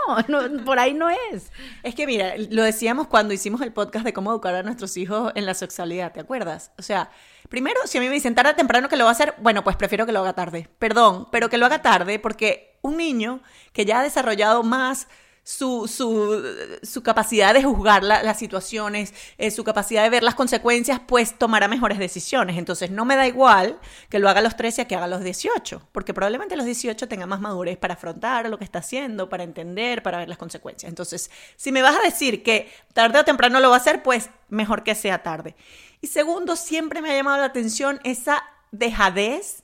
por 0.64 0.78
ahí 0.78 0.94
no 0.94 1.08
es. 1.08 1.52
Es 1.82 1.94
que 1.94 2.06
mira, 2.06 2.34
lo 2.50 2.62
decíamos 2.62 3.06
cuando 3.06 3.34
hicimos 3.34 3.60
el 3.60 3.72
podcast 3.72 4.04
de 4.04 4.12
cómo 4.12 4.30
educar 4.30 4.54
a 4.54 4.62
nuestros 4.62 4.96
hijos 4.96 5.32
en 5.34 5.46
la 5.46 5.54
sexualidad, 5.54 6.12
¿te 6.12 6.20
acuerdas? 6.20 6.72
O 6.78 6.82
sea, 6.82 7.10
primero, 7.48 7.80
si 7.86 7.98
a 7.98 8.00
mí 8.00 8.08
me 8.08 8.14
dicen 8.14 8.34
tarde 8.34 8.54
temprano 8.54 8.88
que 8.88 8.96
lo 8.96 9.04
va 9.04 9.10
a 9.10 9.12
hacer, 9.12 9.34
bueno, 9.38 9.62
pues 9.62 9.76
prefiero 9.76 10.06
que 10.06 10.12
lo 10.12 10.20
haga 10.20 10.32
tarde. 10.32 10.68
Perdón, 10.78 11.28
pero 11.30 11.48
que 11.48 11.58
lo 11.58 11.66
haga 11.66 11.82
tarde 11.82 12.18
porque 12.18 12.78
un 12.82 12.96
niño 12.96 13.40
que 13.72 13.84
ya 13.84 14.00
ha 14.00 14.02
desarrollado 14.02 14.62
más 14.62 15.08
su, 15.46 15.86
su, 15.86 17.02
capacidad 17.04 17.54
de 17.54 17.62
juzgar 17.62 18.02
las 18.02 18.36
situaciones, 18.36 19.14
eh, 19.38 19.52
su 19.52 19.62
capacidad 19.62 20.02
de 20.02 20.10
ver 20.10 20.24
las 20.24 20.34
consecuencias, 20.34 21.00
pues 21.06 21.38
tomará 21.38 21.68
mejores 21.68 21.98
decisiones. 21.98 22.58
Entonces 22.58 22.90
no 22.90 23.04
me 23.04 23.14
da 23.14 23.28
igual 23.28 23.78
que 24.08 24.18
lo 24.18 24.28
haga 24.28 24.40
a 24.40 24.42
los 24.42 24.56
13 24.56 24.82
a 24.82 24.88
que 24.88 24.96
haga 24.96 25.04
a 25.04 25.08
los 25.08 25.22
18, 25.22 25.88
porque 25.92 26.12
probablemente 26.12 26.56
los 26.56 26.66
18 26.66 27.06
tenga 27.06 27.26
más 27.26 27.40
madurez 27.40 27.78
para 27.78 27.94
afrontar 27.94 28.48
lo 28.48 28.58
que 28.58 28.64
está 28.64 28.80
haciendo, 28.80 29.28
para 29.28 29.44
entender, 29.44 30.02
para 30.02 30.18
ver 30.18 30.28
las 30.28 30.36
consecuencias. 30.36 30.90
Entonces, 30.90 31.30
si 31.54 31.70
me 31.70 31.80
vas 31.80 31.96
a 31.96 32.02
decir 32.02 32.42
que 32.42 32.68
tarde 32.92 33.20
o 33.20 33.24
temprano 33.24 33.60
lo 33.60 33.68
va 33.68 33.76
a 33.76 33.78
hacer, 33.78 34.02
pues 34.02 34.30
mejor 34.48 34.82
que 34.82 34.96
sea 34.96 35.22
tarde. 35.22 35.54
Y 36.00 36.08
segundo, 36.08 36.56
siempre 36.56 37.00
me 37.00 37.12
ha 37.12 37.16
llamado 37.16 37.38
la 37.38 37.46
atención 37.46 38.00
esa 38.02 38.42
dejadez 38.72 39.62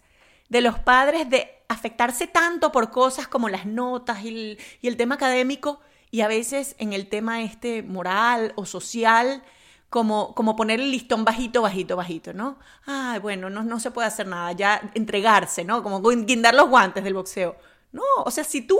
de 0.48 0.60
los 0.60 0.78
padres 0.78 1.28
de 1.28 1.61
afectarse 1.72 2.26
tanto 2.26 2.72
por 2.72 2.90
cosas 2.90 3.28
como 3.28 3.48
las 3.48 3.66
notas 3.66 4.24
y 4.24 4.58
el, 4.82 4.96
tema 4.96 5.16
académico 5.16 5.80
y 6.10 6.20
a 6.20 6.28
veces 6.28 6.76
en 6.78 6.92
el 6.92 7.08
tema 7.08 7.42
este 7.42 7.82
moral 7.82 8.52
o 8.56 8.66
social 8.66 9.42
como, 9.90 10.34
como 10.34 10.56
poner 10.56 10.80
el 10.80 10.90
listón 10.90 11.24
bajito, 11.24 11.62
bajito, 11.62 11.96
bajito, 11.96 12.32
¿no? 12.32 12.58
Ay, 12.86 13.18
bueno, 13.20 13.50
no, 13.50 13.62
no 13.62 13.78
se 13.78 13.90
puede 13.90 14.08
hacer 14.08 14.26
nada, 14.26 14.52
ya 14.52 14.90
entregarse, 14.94 15.64
¿no? 15.64 15.82
Como 15.82 16.00
guindar 16.00 16.54
los 16.54 16.68
guantes 16.68 17.04
del 17.04 17.14
boxeo. 17.14 17.56
No, 17.92 18.02
o 18.24 18.30
sea, 18.30 18.44
si 18.44 18.62
tú 18.62 18.78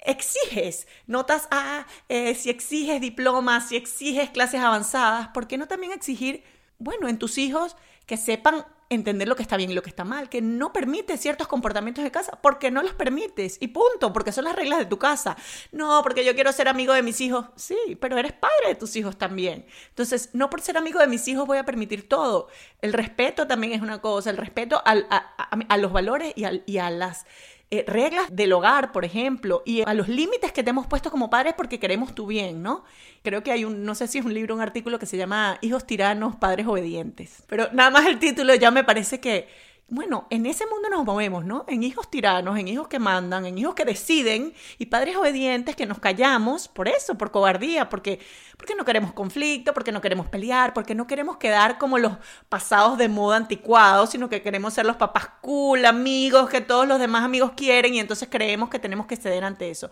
exiges 0.00 0.86
notas 1.06 1.48
A, 1.50 1.86
eh, 2.08 2.34
si 2.34 2.50
exiges 2.50 3.00
diplomas, 3.00 3.68
si 3.68 3.76
exiges 3.76 4.30
clases 4.30 4.60
avanzadas, 4.60 5.28
¿por 5.28 5.46
qué 5.46 5.58
no 5.58 5.68
también 5.68 5.92
exigir, 5.92 6.44
bueno, 6.78 7.08
en 7.08 7.18
tus 7.18 7.36
hijos 7.36 7.76
que 8.06 8.16
sepan 8.16 8.64
entender 8.90 9.28
lo 9.28 9.36
que 9.36 9.42
está 9.42 9.56
bien 9.56 9.70
y 9.70 9.74
lo 9.74 9.82
que 9.82 9.90
está 9.90 10.04
mal, 10.04 10.28
que 10.28 10.40
no 10.40 10.72
permite 10.72 11.16
ciertos 11.18 11.46
comportamientos 11.46 12.04
de 12.04 12.10
casa 12.10 12.38
porque 12.40 12.70
no 12.70 12.82
los 12.82 12.94
permites 12.94 13.58
y 13.60 13.68
punto, 13.68 14.12
porque 14.12 14.32
son 14.32 14.44
las 14.44 14.56
reglas 14.56 14.78
de 14.78 14.86
tu 14.86 14.98
casa. 14.98 15.36
No, 15.72 16.02
porque 16.02 16.24
yo 16.24 16.34
quiero 16.34 16.52
ser 16.52 16.68
amigo 16.68 16.92
de 16.94 17.02
mis 17.02 17.20
hijos. 17.20 17.46
Sí, 17.56 17.76
pero 18.00 18.16
eres 18.16 18.32
padre 18.32 18.68
de 18.68 18.74
tus 18.74 18.96
hijos 18.96 19.18
también. 19.18 19.66
Entonces, 19.90 20.30
no 20.32 20.48
por 20.50 20.60
ser 20.62 20.76
amigo 20.76 21.00
de 21.00 21.06
mis 21.06 21.26
hijos 21.28 21.46
voy 21.46 21.58
a 21.58 21.64
permitir 21.64 22.08
todo. 22.08 22.48
El 22.80 22.92
respeto 22.92 23.46
también 23.46 23.72
es 23.72 23.82
una 23.82 24.00
cosa, 24.00 24.30
el 24.30 24.36
respeto 24.36 24.82
a, 24.84 25.76
los 25.76 25.92
valores 25.92 26.32
y, 26.34 26.44
y 26.66 26.78
a 26.78 26.90
las 26.90 27.26
eh, 27.70 27.84
reglas 27.86 28.34
del 28.34 28.52
hogar, 28.54 28.92
por 28.92 29.04
ejemplo, 29.04 29.62
y 29.66 29.82
a 29.82 29.92
los 29.92 30.08
límites 30.08 30.52
que 30.52 30.62
te 30.62 30.70
hemos 30.70 30.86
puesto 30.86 31.10
como 31.10 31.28
padres 31.28 31.52
porque 31.54 31.78
queremos 31.78 32.14
tu 32.14 32.26
bien, 32.26 32.62
¿no? 32.62 32.84
Creo 33.22 33.42
que 33.42 33.52
hay 33.52 33.66
un, 33.66 33.84
no 33.84 33.94
sé 33.94 34.08
si 34.08 34.18
es 34.18 34.24
un 34.24 34.32
libro, 34.32 34.54
un 34.54 34.62
artículo 34.62 34.98
que 34.98 35.04
se 35.04 35.18
llama 35.18 35.58
Hijos 35.60 35.86
tiranos, 35.86 36.36
padres 36.36 36.66
obedientes. 36.66 37.42
Pero 37.46 37.68
nada 37.72 37.90
más 37.90 38.06
el 38.06 38.18
título 38.18 38.54
ya 38.54 38.70
me 38.70 38.84
parece 38.84 39.20
que 39.20 39.48
bueno, 39.90 40.26
en 40.28 40.44
ese 40.44 40.66
mundo 40.66 40.90
nos 40.90 41.06
movemos, 41.06 41.46
¿no? 41.46 41.64
En 41.66 41.82
hijos 41.82 42.10
tiranos, 42.10 42.58
en 42.58 42.68
hijos 42.68 42.88
que 42.88 42.98
mandan, 42.98 43.46
en 43.46 43.56
hijos 43.56 43.74
que 43.74 43.86
deciden 43.86 44.52
y 44.76 44.86
padres 44.86 45.16
obedientes 45.16 45.76
que 45.76 45.86
nos 45.86 45.98
callamos 45.98 46.68
por 46.68 46.88
eso, 46.88 47.16
por 47.16 47.30
cobardía, 47.30 47.88
porque, 47.88 48.20
porque 48.58 48.74
no 48.74 48.84
queremos 48.84 49.14
conflicto, 49.14 49.72
porque 49.72 49.90
no 49.90 50.02
queremos 50.02 50.26
pelear, 50.26 50.74
porque 50.74 50.94
no 50.94 51.06
queremos 51.06 51.38
quedar 51.38 51.78
como 51.78 51.96
los 51.96 52.12
pasados 52.50 52.98
de 52.98 53.08
moda 53.08 53.38
anticuados, 53.38 54.10
sino 54.10 54.28
que 54.28 54.42
queremos 54.42 54.74
ser 54.74 54.84
los 54.84 54.96
papás 54.96 55.30
cool, 55.40 55.86
amigos 55.86 56.50
que 56.50 56.60
todos 56.60 56.86
los 56.86 56.98
demás 56.98 57.24
amigos 57.24 57.52
quieren 57.56 57.94
y 57.94 58.00
entonces 58.00 58.28
creemos 58.30 58.68
que 58.68 58.78
tenemos 58.78 59.06
que 59.06 59.16
ceder 59.16 59.42
ante 59.42 59.70
eso. 59.70 59.88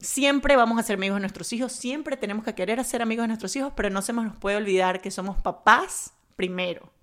Siempre 0.00 0.56
vamos 0.56 0.78
a 0.78 0.82
ser 0.82 0.94
amigos 0.96 1.16
de 1.16 1.20
nuestros 1.20 1.52
hijos, 1.52 1.70
siempre 1.72 2.16
tenemos 2.16 2.46
que 2.46 2.54
querer 2.54 2.82
ser 2.82 3.02
amigos 3.02 3.24
de 3.24 3.28
nuestros 3.28 3.54
hijos, 3.56 3.74
pero 3.76 3.90
no 3.90 4.00
se 4.00 4.14
nos 4.14 4.36
puede 4.36 4.56
olvidar 4.56 5.02
que 5.02 5.10
somos 5.10 5.36
papás 5.42 6.14
primero 6.34 6.94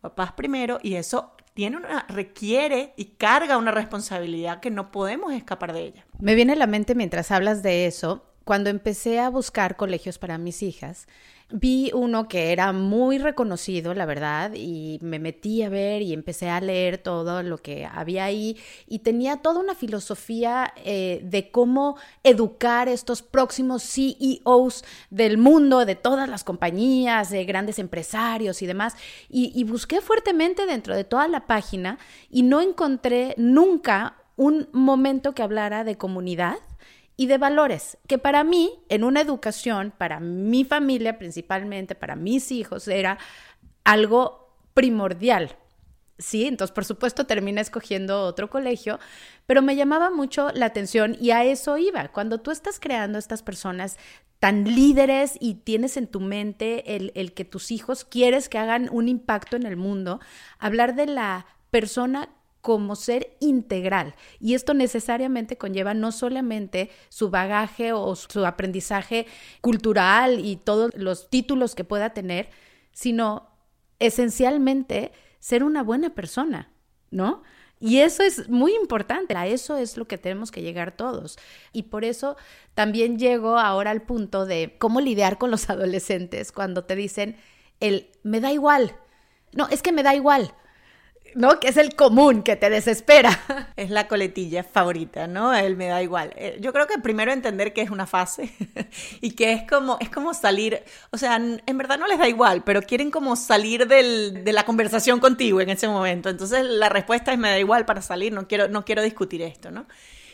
papás 0.00 0.32
primero 0.32 0.78
y 0.82 0.94
eso 0.94 1.32
tiene 1.60 1.76
una, 1.76 2.06
requiere 2.08 2.94
y 2.96 3.16
carga 3.18 3.58
una 3.58 3.70
responsabilidad 3.70 4.60
que 4.60 4.70
no 4.70 4.90
podemos 4.90 5.34
escapar 5.34 5.74
de 5.74 5.82
ella. 5.82 6.06
Me 6.18 6.34
viene 6.34 6.54
a 6.54 6.56
la 6.56 6.66
mente 6.66 6.94
mientras 6.94 7.30
hablas 7.30 7.62
de 7.62 7.84
eso, 7.84 8.29
cuando 8.44 8.70
empecé 8.70 9.20
a 9.20 9.30
buscar 9.30 9.76
colegios 9.76 10.18
para 10.18 10.38
mis 10.38 10.62
hijas, 10.62 11.06
vi 11.52 11.90
uno 11.94 12.28
que 12.28 12.52
era 12.52 12.72
muy 12.72 13.18
reconocido, 13.18 13.94
la 13.94 14.06
verdad, 14.06 14.52
y 14.54 14.98
me 15.02 15.18
metí 15.18 15.62
a 15.62 15.68
ver 15.68 16.02
y 16.02 16.12
empecé 16.12 16.48
a 16.48 16.60
leer 16.60 16.98
todo 16.98 17.42
lo 17.42 17.58
que 17.58 17.86
había 17.86 18.24
ahí 18.24 18.56
y 18.86 19.00
tenía 19.00 19.38
toda 19.38 19.60
una 19.60 19.74
filosofía 19.74 20.72
eh, 20.76 21.20
de 21.24 21.50
cómo 21.50 21.96
educar 22.22 22.88
estos 22.88 23.22
próximos 23.22 23.82
CEOs 23.82 24.84
del 25.10 25.38
mundo, 25.38 25.84
de 25.84 25.96
todas 25.96 26.28
las 26.28 26.44
compañías, 26.44 27.30
de 27.30 27.44
grandes 27.44 27.78
empresarios 27.78 28.62
y 28.62 28.66
demás. 28.66 28.94
Y, 29.28 29.52
y 29.54 29.64
busqué 29.64 30.00
fuertemente 30.00 30.66
dentro 30.66 30.94
de 30.94 31.04
toda 31.04 31.28
la 31.28 31.46
página 31.46 31.98
y 32.30 32.42
no 32.42 32.60
encontré 32.60 33.34
nunca 33.36 34.16
un 34.36 34.68
momento 34.72 35.34
que 35.34 35.42
hablara 35.42 35.84
de 35.84 35.98
comunidad 35.98 36.56
y 37.20 37.26
de 37.26 37.36
valores, 37.36 37.98
que 38.06 38.16
para 38.16 38.44
mí, 38.44 38.72
en 38.88 39.04
una 39.04 39.20
educación, 39.20 39.92
para 39.98 40.20
mi 40.20 40.64
familia 40.64 41.18
principalmente, 41.18 41.94
para 41.94 42.16
mis 42.16 42.50
hijos, 42.50 42.88
era 42.88 43.18
algo 43.84 44.56
primordial. 44.72 45.54
Sí, 46.16 46.46
entonces 46.46 46.72
por 46.74 46.86
supuesto 46.86 47.26
terminé 47.26 47.60
escogiendo 47.60 48.22
otro 48.22 48.48
colegio, 48.48 48.98
pero 49.44 49.60
me 49.60 49.76
llamaba 49.76 50.10
mucho 50.10 50.48
la 50.54 50.64
atención 50.64 51.14
y 51.20 51.32
a 51.32 51.44
eso 51.44 51.76
iba. 51.76 52.08
Cuando 52.08 52.40
tú 52.40 52.52
estás 52.52 52.80
creando 52.80 53.18
estas 53.18 53.42
personas 53.42 53.98
tan 54.38 54.64
líderes 54.64 55.36
y 55.40 55.56
tienes 55.56 55.98
en 55.98 56.06
tu 56.06 56.20
mente 56.20 56.96
el, 56.96 57.12
el 57.14 57.34
que 57.34 57.44
tus 57.44 57.70
hijos 57.70 58.06
quieres 58.06 58.48
que 58.48 58.56
hagan 58.56 58.88
un 58.90 59.08
impacto 59.08 59.56
en 59.56 59.66
el 59.66 59.76
mundo, 59.76 60.20
hablar 60.58 60.94
de 60.94 61.04
la 61.04 61.44
persona 61.70 62.30
como 62.60 62.96
ser 62.96 63.36
integral. 63.40 64.14
Y 64.38 64.54
esto 64.54 64.74
necesariamente 64.74 65.56
conlleva 65.56 65.94
no 65.94 66.12
solamente 66.12 66.90
su 67.08 67.30
bagaje 67.30 67.92
o 67.92 68.14
su 68.16 68.44
aprendizaje 68.44 69.26
cultural 69.60 70.40
y 70.40 70.56
todos 70.56 70.90
los 70.94 71.30
títulos 71.30 71.74
que 71.74 71.84
pueda 71.84 72.10
tener, 72.10 72.50
sino 72.92 73.48
esencialmente 73.98 75.12
ser 75.38 75.64
una 75.64 75.82
buena 75.82 76.14
persona, 76.14 76.72
¿no? 77.10 77.42
Y 77.82 78.00
eso 78.00 78.22
es 78.22 78.50
muy 78.50 78.74
importante, 78.74 79.34
a 79.34 79.46
eso 79.46 79.78
es 79.78 79.96
lo 79.96 80.06
que 80.06 80.18
tenemos 80.18 80.50
que 80.50 80.60
llegar 80.60 80.94
todos. 80.94 81.38
Y 81.72 81.84
por 81.84 82.04
eso 82.04 82.36
también 82.74 83.18
llego 83.18 83.58
ahora 83.58 83.90
al 83.90 84.02
punto 84.02 84.44
de 84.44 84.76
cómo 84.78 85.00
lidiar 85.00 85.38
con 85.38 85.50
los 85.50 85.70
adolescentes 85.70 86.52
cuando 86.52 86.84
te 86.84 86.94
dicen 86.94 87.36
el 87.80 88.10
me 88.22 88.40
da 88.40 88.52
igual. 88.52 88.94
No, 89.52 89.66
es 89.68 89.82
que 89.82 89.92
me 89.92 90.02
da 90.02 90.14
igual. 90.14 90.52
¿No? 91.34 91.60
Que 91.60 91.68
es 91.68 91.76
el 91.76 91.94
común 91.94 92.42
que 92.42 92.56
te 92.56 92.70
desespera. 92.70 93.38
Es 93.76 93.88
la 93.88 94.08
coletilla 94.08 94.62
favorita, 94.62 95.26
¿no? 95.26 95.54
Él 95.54 95.76
me 95.76 95.86
da 95.86 96.02
igual. 96.02 96.34
Eh, 96.36 96.58
yo 96.60 96.72
creo 96.72 96.86
que 96.86 96.98
primero 96.98 97.32
entender 97.32 97.72
que 97.72 97.80
es 97.80 97.90
una 97.90 98.06
fase 98.06 98.52
y 99.22 99.30
que 99.30 99.52
es 99.52 99.62
como, 99.66 99.96
es 100.00 100.10
como 100.10 100.34
salir, 100.34 100.82
o 101.10 101.16
sea, 101.16 101.36
en 101.36 101.78
verdad 101.78 101.98
no 101.98 102.06
les 102.06 102.18
da 102.18 102.28
igual, 102.28 102.62
pero 102.62 102.82
quieren 102.82 103.10
como 103.10 103.36
salir 103.36 103.86
del, 103.86 104.44
de 104.44 104.52
la 104.52 104.64
conversación 104.64 105.18
contigo 105.18 105.60
en 105.60 105.70
ese 105.70 105.88
momento. 105.88 106.28
Entonces 106.28 106.64
la 106.64 106.90
respuesta 106.90 107.32
es 107.32 107.38
me 107.38 107.48
da 107.48 107.58
igual 107.58 107.86
para 107.86 108.02
salir, 108.02 108.32
no 108.32 108.46
quiero, 108.46 108.68
no 108.68 108.84
quiero 108.84 109.02
discutir 109.02 109.40
esto, 109.42 109.70
¿no? 109.70 109.86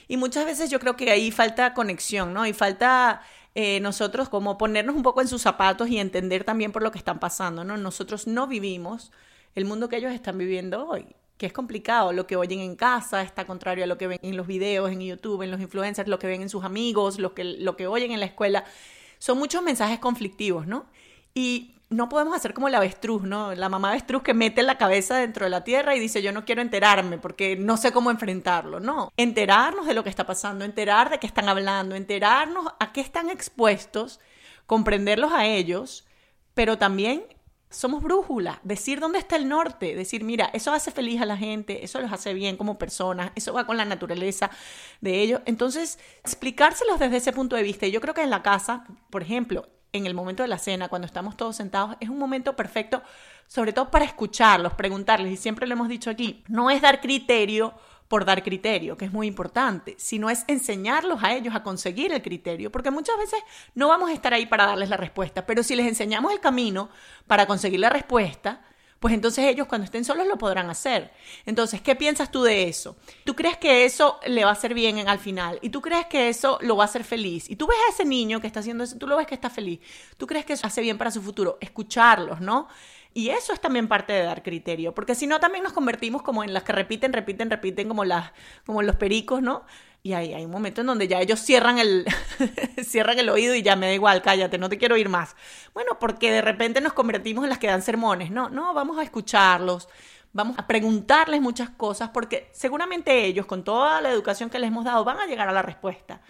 Y 0.09 0.17
muchas 0.17 0.45
veces 0.45 0.71
yo 0.71 0.81
creo 0.81 0.97
que 0.97 1.11
ahí 1.11 1.31
falta 1.31 1.75
conexión, 1.75 2.33
¿no? 2.33 2.47
Y 2.47 2.53
falta 2.53 3.23
eh, 3.55 3.81
nosotros 3.81 4.29
como 4.29 4.59
ponernos 4.59 4.97
un 4.97 5.03
poco 5.03 5.21
en 5.21 5.29
sus 5.29 5.43
zapatos 5.43 5.89
y 5.89 5.99
entender 5.99 6.45
también 6.45 6.73
por 6.73 6.83
lo 6.83 6.93
que 6.93 6.99
están 6.99 7.19
pasando, 7.19 7.65
¿no? 7.65 7.77
Nosotros 7.77 8.27
no 8.27 8.47
vivimos 8.47 9.13
el 9.57 9.65
mundo 9.65 9.89
que 9.89 9.97
ellos 9.97 10.13
están 10.13 10.39
viviendo 10.39 10.87
hoy, 10.87 11.07
que 11.39 11.47
es 11.47 11.53
complicado. 11.53 12.13
Lo 12.13 12.27
que 12.27 12.37
oyen 12.37 12.61
en 12.61 12.77
casa 12.77 13.23
está 13.23 13.47
contrario 13.47 13.85
a 13.85 13.87
lo 13.87 13.99
que 13.99 14.07
ven 14.07 14.21
en 14.23 14.37
los 14.37 14.47
videos, 14.47 14.93
en 14.93 15.01
YouTube, 15.01 15.43
en 15.43 15.51
los 15.51 15.61
influencers, 15.61 16.09
lo 16.09 16.19
que 16.19 16.29
ven 16.29 16.43
en 16.43 16.51
sus 16.51 16.63
amigos, 16.63 17.19
lo 17.19 17.35
que, 17.35 17.43
lo 17.43 17.75
que 17.75 17.89
oyen 17.89 18.13
en 18.13 18.21
la 18.21 18.27
escuela. 18.27 18.65
Son 19.19 19.39
muchos 19.39 19.63
mensajes 19.63 19.99
conflictivos, 19.99 20.67
¿no? 20.67 20.87
Y 21.35 21.75
no 21.89 22.09
podemos 22.09 22.37
hacer 22.37 22.53
como 22.53 22.69
la 22.69 22.79
avestruz, 22.79 23.23
¿no? 23.23 23.55
La 23.55 23.71
mamá 23.71 23.91
avestruz 23.91 24.23
que 24.23 24.35
mete 24.35 24.63
la 24.63 24.77
cabeza 24.77 25.17
dentro 25.17 25.45
de 25.45 25.51
la 25.51 25.65
tierra 25.65 25.97
y 25.97 26.01
dice, 26.01 26.21
yo 26.21 26.33
no 26.33 26.45
quiero 26.45 26.61
enterarme 26.61 27.17
porque 27.17 27.57
no 27.57 27.79
sé 27.79 27.93
cómo 27.93 28.11
enfrentarlo. 28.11 28.79
No, 28.79 29.11
enterarnos 29.17 29.87
de 29.87 29.95
lo 29.95 30.05
que 30.05 30.11
está 30.11 30.27
pasando, 30.27 30.67
enterar 30.67 31.09
de 31.09 31.19
qué 31.19 31.27
están 31.27 31.49
hablando, 31.49 31.95
enterarnos 31.95 32.67
a 32.79 32.93
qué 32.93 33.01
están 33.01 33.31
expuestos, 33.31 34.21
comprenderlos 34.67 35.33
a 35.33 35.47
ellos, 35.47 36.07
pero 36.53 36.77
también 36.77 37.25
somos 37.77 38.03
brújula, 38.03 38.59
decir 38.63 39.01
dónde 39.01 39.19
está 39.19 39.37
el 39.37 39.49
norte, 39.49 39.95
decir, 39.95 40.25
mira, 40.25 40.49
eso 40.55 40.73
hace 40.73 40.91
feliz 40.91 41.21
a 41.21 41.27
la 41.27 41.37
gente, 41.37 41.85
eso 41.85 42.01
los 42.01 42.11
hace 42.11 42.33
bien 42.33 42.57
como 42.57 42.79
personas, 42.79 43.33
eso 43.35 43.53
va 43.53 43.67
con 43.67 43.77
la 43.77 43.85
naturaleza 43.85 44.51
de 45.03 45.21
ellos. 45.21 45.43
Entonces, 45.45 45.99
explicárselos 46.23 46.99
desde 46.99 47.19
ese 47.19 47.35
punto 47.35 47.55
de 47.55 47.63
vista. 47.63 47.87
Y 47.87 47.91
yo 47.91 48.01
creo 48.01 48.15
que 48.15 48.23
en 48.23 48.31
la 48.31 48.43
casa, 48.43 48.87
por 49.11 49.23
ejemplo, 49.23 49.69
en 49.93 50.07
el 50.07 50.15
momento 50.15 50.43
de 50.43 50.49
la 50.49 50.57
cena, 50.57 50.89
cuando 50.89 51.05
estamos 51.05 51.37
todos 51.37 51.55
sentados, 51.55 51.97
es 52.01 52.09
un 52.09 52.19
momento 52.19 52.57
perfecto, 52.57 53.03
sobre 53.47 53.75
todo 53.75 53.91
para 53.91 54.07
escucharlos, 54.07 54.73
preguntarles, 54.73 55.35
y 55.35 55.37
siempre 55.37 55.67
lo 55.67 55.75
hemos 55.75 55.89
dicho 55.89 56.09
aquí, 56.09 56.45
no 56.49 56.71
es 56.71 56.81
dar 56.81 57.03
criterio 57.03 57.75
por 58.09 58.25
dar 58.25 58.43
criterio, 58.43 58.97
que 58.97 59.07
es 59.07 59.13
muy 59.13 59.27
importante, 59.27 59.95
sino 59.99 60.31
es 60.31 60.45
enseñarlos 60.49 61.23
a 61.23 61.35
ellos 61.35 61.55
a 61.55 61.63
conseguir 61.63 62.13
el 62.13 62.23
criterio, 62.23 62.71
porque 62.71 62.91
muchas 62.91 63.17
veces 63.19 63.41
no 63.75 63.89
vamos 63.89 64.11
a 64.11 64.13
estar 64.13 64.33
ahí 64.33 64.47
para 64.47 64.67
darles 64.67 64.89
la 64.89 64.97
respuesta, 64.97 65.47
pero 65.47 65.63
si 65.63 65.75
les 65.75 65.87
enseñamos 65.87 66.33
el 66.33 66.41
camino 66.41 66.89
para 67.27 67.47
conseguir 67.47 67.81
la 67.81 67.91
respuesta, 67.91 68.63
pues 69.01 69.13
entonces 69.13 69.45
ellos 69.45 69.67
cuando 69.67 69.85
estén 69.85 70.05
solos 70.05 70.27
lo 70.27 70.39
podrán 70.39 70.71
hacer. 70.71 71.13
Entonces, 71.45 71.81
¿qué 71.81 71.95
piensas 71.95 72.31
tú 72.31 72.43
de 72.43 72.69
eso? 72.69 72.97
¿Tú 73.25 73.37
crees 73.37 73.59
que 73.59 73.85
eso 73.85 74.19
le 74.27 74.45
va 74.45 74.51
a 74.51 74.55
hacer 74.55 74.73
bien 74.73 75.07
al 75.07 75.19
final? 75.19 75.59
¿Y 75.61 75.69
tú 75.69 75.83
crees 75.83 76.07
que 76.07 76.29
eso 76.29 76.59
lo 76.63 76.77
va 76.77 76.85
a 76.85 76.87
hacer 76.87 77.05
feliz? 77.05 77.51
Y 77.51 77.57
tú 77.57 77.67
ves 77.67 77.77
a 77.87 77.93
ese 77.93 78.05
niño 78.05 78.41
que 78.41 78.47
está 78.47 78.61
haciendo 78.61 78.85
eso, 78.85 78.97
tú 78.97 79.07
lo 79.07 79.17
ves 79.17 79.27
que 79.27 79.35
está 79.35 79.51
feliz. 79.51 79.81
¿Tú 80.17 80.27
crees 80.27 80.45
que 80.45 80.55
eso 80.55 80.67
hace 80.67 80.81
bien 80.81 80.97
para 80.97 81.11
su 81.11 81.21
futuro? 81.21 81.59
Escucharlos, 81.61 82.41
¿no? 82.41 82.69
Y 83.17 83.31
eso 83.31 83.55
es 83.55 83.61
también 83.63 83.89
parte 83.89 84.13
de 84.13 84.25
dar 84.25 84.43
criterio, 84.43 84.95
porque 84.95 85.15
si 85.15 85.27
no 85.27 85.41
también 85.41 85.65
nos 85.65 85.73
convertimos 85.73 86.21
como 86.21 86.45
en 86.45 86.53
las 86.53 86.65
que 86.65 86.73
repiten, 86.73 87.15
repiten, 87.15 87.49
repiten 87.49 87.89
como 87.89 88.05
las 88.05 88.33
como 88.67 88.83
los 88.83 88.97
pericos, 88.97 89.41
¿no? 89.41 89.65
Y 90.03 90.13
hay 90.13 90.45
un 90.45 90.51
momento 90.51 90.83
en 90.83 90.87
donde 90.87 91.09
ya 91.09 91.19
ellos 91.23 91.41
cierran 91.41 91.79
el 91.79 92.05
cierran 92.85 93.19
el 93.19 93.31
oído 93.31 93.55
y 93.55 93.63
ya 93.63 93.75
me 93.75 93.87
da 93.87 93.95
igual, 93.95 94.21
cállate, 94.21 94.59
no 94.59 94.69
te 94.69 94.77
quiero 94.77 94.97
oír 94.97 95.09
más. 95.09 95.35
Bueno, 95.73 95.99
porque 95.99 96.31
de 96.31 96.43
repente 96.43 96.83
nos 96.83 96.93
convertimos 96.93 97.45
en 97.45 97.49
las 97.49 97.59
que 97.59 97.69
dan 97.69 97.81
sermones. 97.81 98.31
No, 98.31 98.51
no, 98.51 98.75
vamos 98.75 98.99
a 98.99 99.03
escucharlos, 99.03 99.89
vamos 100.35 100.59
a 100.59 100.67
preguntarles 100.67 101.41
muchas 101.41 101.71
cosas 101.71 102.11
porque 102.11 102.51
seguramente 102.53 103.25
ellos 103.25 103.47
con 103.47 103.65
toda 103.65 104.03
la 104.03 104.11
educación 104.11 104.51
que 104.51 104.59
les 104.59 104.69
hemos 104.69 104.85
dado 104.85 105.05
van 105.05 105.21
a 105.21 105.27
llegar 105.27 105.49
a 105.49 105.53
la 105.53 105.63
respuesta. 105.63 106.21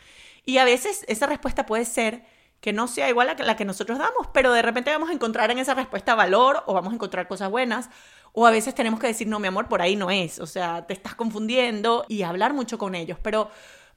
Y 0.45 0.59
a 0.59 0.65
veces 0.65 1.05
esa 1.09 1.27
respuesta 1.27 1.67
puede 1.67 1.85
ser 1.85 2.36
que 2.67 2.73
no 2.73 2.89
sea 2.89 3.09
igual 3.09 3.29
a 3.29 3.35
la 3.35 3.55
que 3.55 3.65
nosotros 3.65 3.97
damos, 3.97 4.27
pero 4.35 4.53
de 4.53 4.61
repente 4.61 4.91
vamos 4.91 5.09
a 5.09 5.13
encontrar 5.13 5.53
en 5.53 5.61
esa 5.61 5.75
respuesta 5.75 6.17
valor 6.17 6.65
o 6.67 6.75
vamos 6.75 6.91
a 6.91 6.97
encontrar 6.97 7.29
cosas 7.29 7.49
buenas, 7.49 7.91
o 8.33 8.45
a 8.45 8.51
veces 8.51 8.75
tenemos 8.75 8.99
que 8.99 9.07
decir, 9.07 9.29
no, 9.29 9.39
mi 9.39 9.47
amor, 9.47 9.69
por 9.69 9.83
ahí 9.83 9.95
no 9.95 10.11
es, 10.11 10.41
o 10.41 10.47
sea, 10.47 10.85
te 10.85 10.93
estás 10.93 11.15
confundiendo 11.15 12.05
y 12.09 12.25
hablar 12.25 12.55
mucho 12.55 12.77
con 12.77 12.97
ellos, 12.97 13.19
pero 13.23 13.51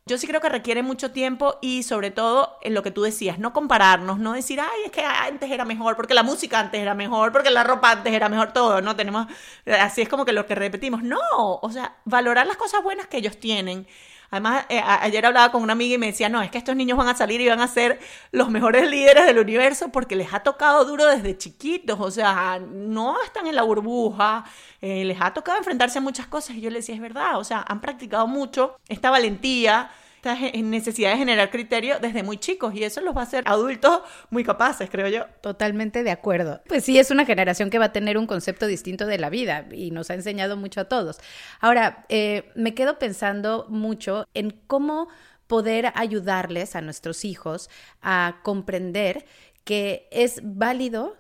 Yo 0.06 0.18
sí 0.18 0.26
creo 0.26 0.42
que 0.42 0.50
requiere 0.50 0.82
mucho 0.82 1.12
tiempo 1.12 1.60
y 1.62 1.84
sobre 1.84 2.10
todo 2.10 2.58
en 2.64 2.74
lo 2.74 2.82
que 2.82 2.90
tú 2.90 3.04
decías, 3.04 3.38
no 3.38 3.54
compararnos, 3.54 4.18
no 4.18 4.34
decir, 4.34 4.60
ay, 4.60 4.86
es 4.86 4.92
que 4.92 5.04
antes 5.04 5.52
era 5.52 5.66
mejor, 5.66 5.96
porque 5.96 6.16
la 6.16 6.24
música 6.24 6.60
antes 6.60 6.82
era 6.82 6.96
mejor, 6.96 7.32
porque 7.32 7.52
la 7.52 7.64
ropa 7.64 7.92
antes 7.92 8.12
era 8.12 8.28
mejor, 8.28 8.52
todo, 8.52 8.82
¿no? 8.82 8.96
Tenemos, 8.96 9.28
así 9.68 10.02
es 10.02 10.10
como 10.10 10.26
que 10.26 10.34
lo 10.34 10.48
que 10.48 10.56
repetimos. 10.56 11.04
No, 11.04 11.20
o 11.62 11.72
sea, 11.72 11.98
valorar 12.06 12.48
las 12.48 12.58
cosas 12.58 12.82
buenas 12.82 13.06
que 13.06 13.18
ellos 13.18 13.38
tienen. 13.40 13.86
Además, 14.32 14.66
eh, 14.70 14.82
ayer 14.84 15.26
hablaba 15.26 15.52
con 15.52 15.64
una 15.64 15.74
amiga 15.74 15.96
y 15.96 15.98
me 15.98 16.08
decía, 16.08 16.30
no, 16.30 16.42
es 16.42 16.52
que 16.52 16.58
estos 16.58 16.76
niños 16.76 16.98
van 16.98 17.08
a 17.08 17.16
salir 17.16 17.42
y 17.42 17.48
van 17.48 17.62
a 17.62 17.68
ser 17.68 18.00
los 18.32 18.50
mejores 18.50 18.90
líderes 18.90 19.26
del 19.26 19.40
universo 19.40 19.90
porque 19.90 20.16
les 20.16 20.34
ha 20.34 20.42
tocado 20.42 20.86
duro 20.86 21.06
desde 21.06 21.38
chiquitos, 21.38 22.00
o 22.00 22.12
sea, 22.12 22.60
no 22.60 23.22
están 23.24 23.48
en 23.48 23.56
la 23.56 23.64
burbuja, 23.64 24.46
eh, 24.82 25.04
les 25.06 25.20
ha 25.22 25.34
tocado 25.34 25.58
enfrentarse 25.58 25.98
a 25.98 26.02
muchas 26.02 26.28
cosas 26.28 26.56
y 26.56 26.62
yo 26.62 26.70
le 26.70 26.78
decía, 26.78 26.96
es 26.96 27.02
verdad, 27.02 27.40
o 27.40 27.44
sea, 27.44 27.66
han 27.68 27.82
practicado 27.82 28.28
mucho 28.28 28.78
esta 28.88 29.10
valentía 29.10 29.90
esta 30.20 30.38
necesidad 30.62 31.12
de 31.12 31.18
generar 31.18 31.50
criterio 31.50 32.00
desde 32.00 32.24
muy 32.24 32.38
chicos 32.38 32.76
y 32.76 32.84
eso 32.84 33.00
los 33.00 33.16
va 33.16 33.22
a 33.22 33.24
hacer 33.24 33.44
adultos 33.48 34.02
muy 34.30 34.44
capaces, 34.44 34.90
creo 34.90 35.08
yo. 35.08 35.26
Totalmente 35.42 36.04
de 36.04 36.12
acuerdo. 36.12 36.62
Pues 36.68 36.84
sí, 36.84 37.00
es 37.00 37.10
una 37.10 37.26
generación 37.26 37.70
que 37.70 37.80
va 37.80 37.86
a 37.86 37.94
tener 37.94 38.18
un 38.18 38.28
concepto 38.28 38.68
distinto 38.68 39.06
de 39.06 39.18
la 39.18 39.30
vida 39.30 39.68
y 39.72 39.92
nos 39.92 40.10
ha 40.10 40.16
enseñado 40.16 40.58
mucho 40.58 40.82
a 40.82 40.86
todos. 40.86 41.20
Ahora, 41.62 42.06
eh, 42.10 42.52
me 42.56 42.74
quedo 42.74 43.00
pensando 43.00 43.66
mucho 43.70 44.28
en 44.34 44.52
cómo 44.68 45.08
poder 45.48 45.94
ayudarles 45.96 46.76
a 46.76 46.82
nuestros 46.82 47.24
hijos 47.24 47.70
a 48.02 48.42
comprender 48.44 49.26
que 49.64 50.10
es 50.12 50.42
válido 50.44 51.16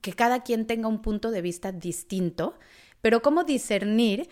que 0.00 0.12
cada 0.12 0.44
quien 0.44 0.66
tenga 0.66 0.86
un 0.86 1.02
punto 1.02 1.32
de 1.32 1.42
vista 1.42 1.72
distinto, 1.72 2.58
pero 3.02 3.22
cómo 3.22 3.42
discernir 3.42 4.28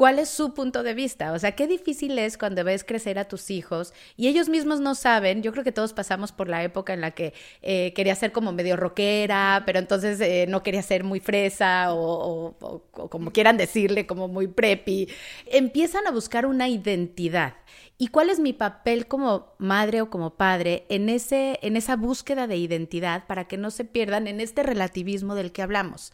cuál 0.00 0.18
es 0.18 0.30
su 0.30 0.54
punto 0.54 0.82
de 0.82 0.94
vista. 0.94 1.32
O 1.32 1.38
sea, 1.38 1.52
qué 1.52 1.66
difícil 1.66 2.18
es 2.18 2.38
cuando 2.38 2.64
ves 2.64 2.84
crecer 2.84 3.18
a 3.18 3.28
tus 3.28 3.50
hijos 3.50 3.92
y 4.16 4.28
ellos 4.28 4.48
mismos 4.48 4.80
no 4.80 4.94
saben. 4.94 5.42
Yo 5.42 5.52
creo 5.52 5.62
que 5.62 5.72
todos 5.72 5.92
pasamos 5.92 6.32
por 6.32 6.48
la 6.48 6.64
época 6.64 6.94
en 6.94 7.02
la 7.02 7.10
que 7.10 7.34
eh, 7.60 7.92
quería 7.92 8.14
ser 8.14 8.32
como 8.32 8.50
medio 8.50 8.78
rockera, 8.78 9.62
pero 9.66 9.78
entonces 9.78 10.18
eh, 10.22 10.46
no 10.48 10.62
quería 10.62 10.80
ser 10.80 11.04
muy 11.04 11.20
fresa 11.20 11.88
o, 11.92 12.56
como 13.10 13.30
quieran 13.30 13.58
decirle, 13.58 14.06
como 14.06 14.26
muy 14.26 14.48
preppy. 14.48 15.06
Empiezan 15.44 16.06
a 16.06 16.12
buscar 16.12 16.46
una 16.46 16.66
identidad. 16.66 17.56
¿Y 17.98 18.06
cuál 18.06 18.30
es 18.30 18.40
mi 18.40 18.54
papel 18.54 19.06
como 19.06 19.52
madre 19.58 20.00
o 20.00 20.08
como 20.08 20.30
padre 20.30 20.86
en, 20.88 21.10
ese, 21.10 21.58
en 21.60 21.76
esa 21.76 21.96
búsqueda 21.96 22.46
de 22.46 22.56
identidad 22.56 23.26
para 23.26 23.46
que 23.48 23.58
no 23.58 23.70
se 23.70 23.84
pierdan 23.84 24.28
en 24.28 24.40
este 24.40 24.62
relativismo 24.62 25.34
del 25.34 25.52
que 25.52 25.60
hablamos? 25.60 26.10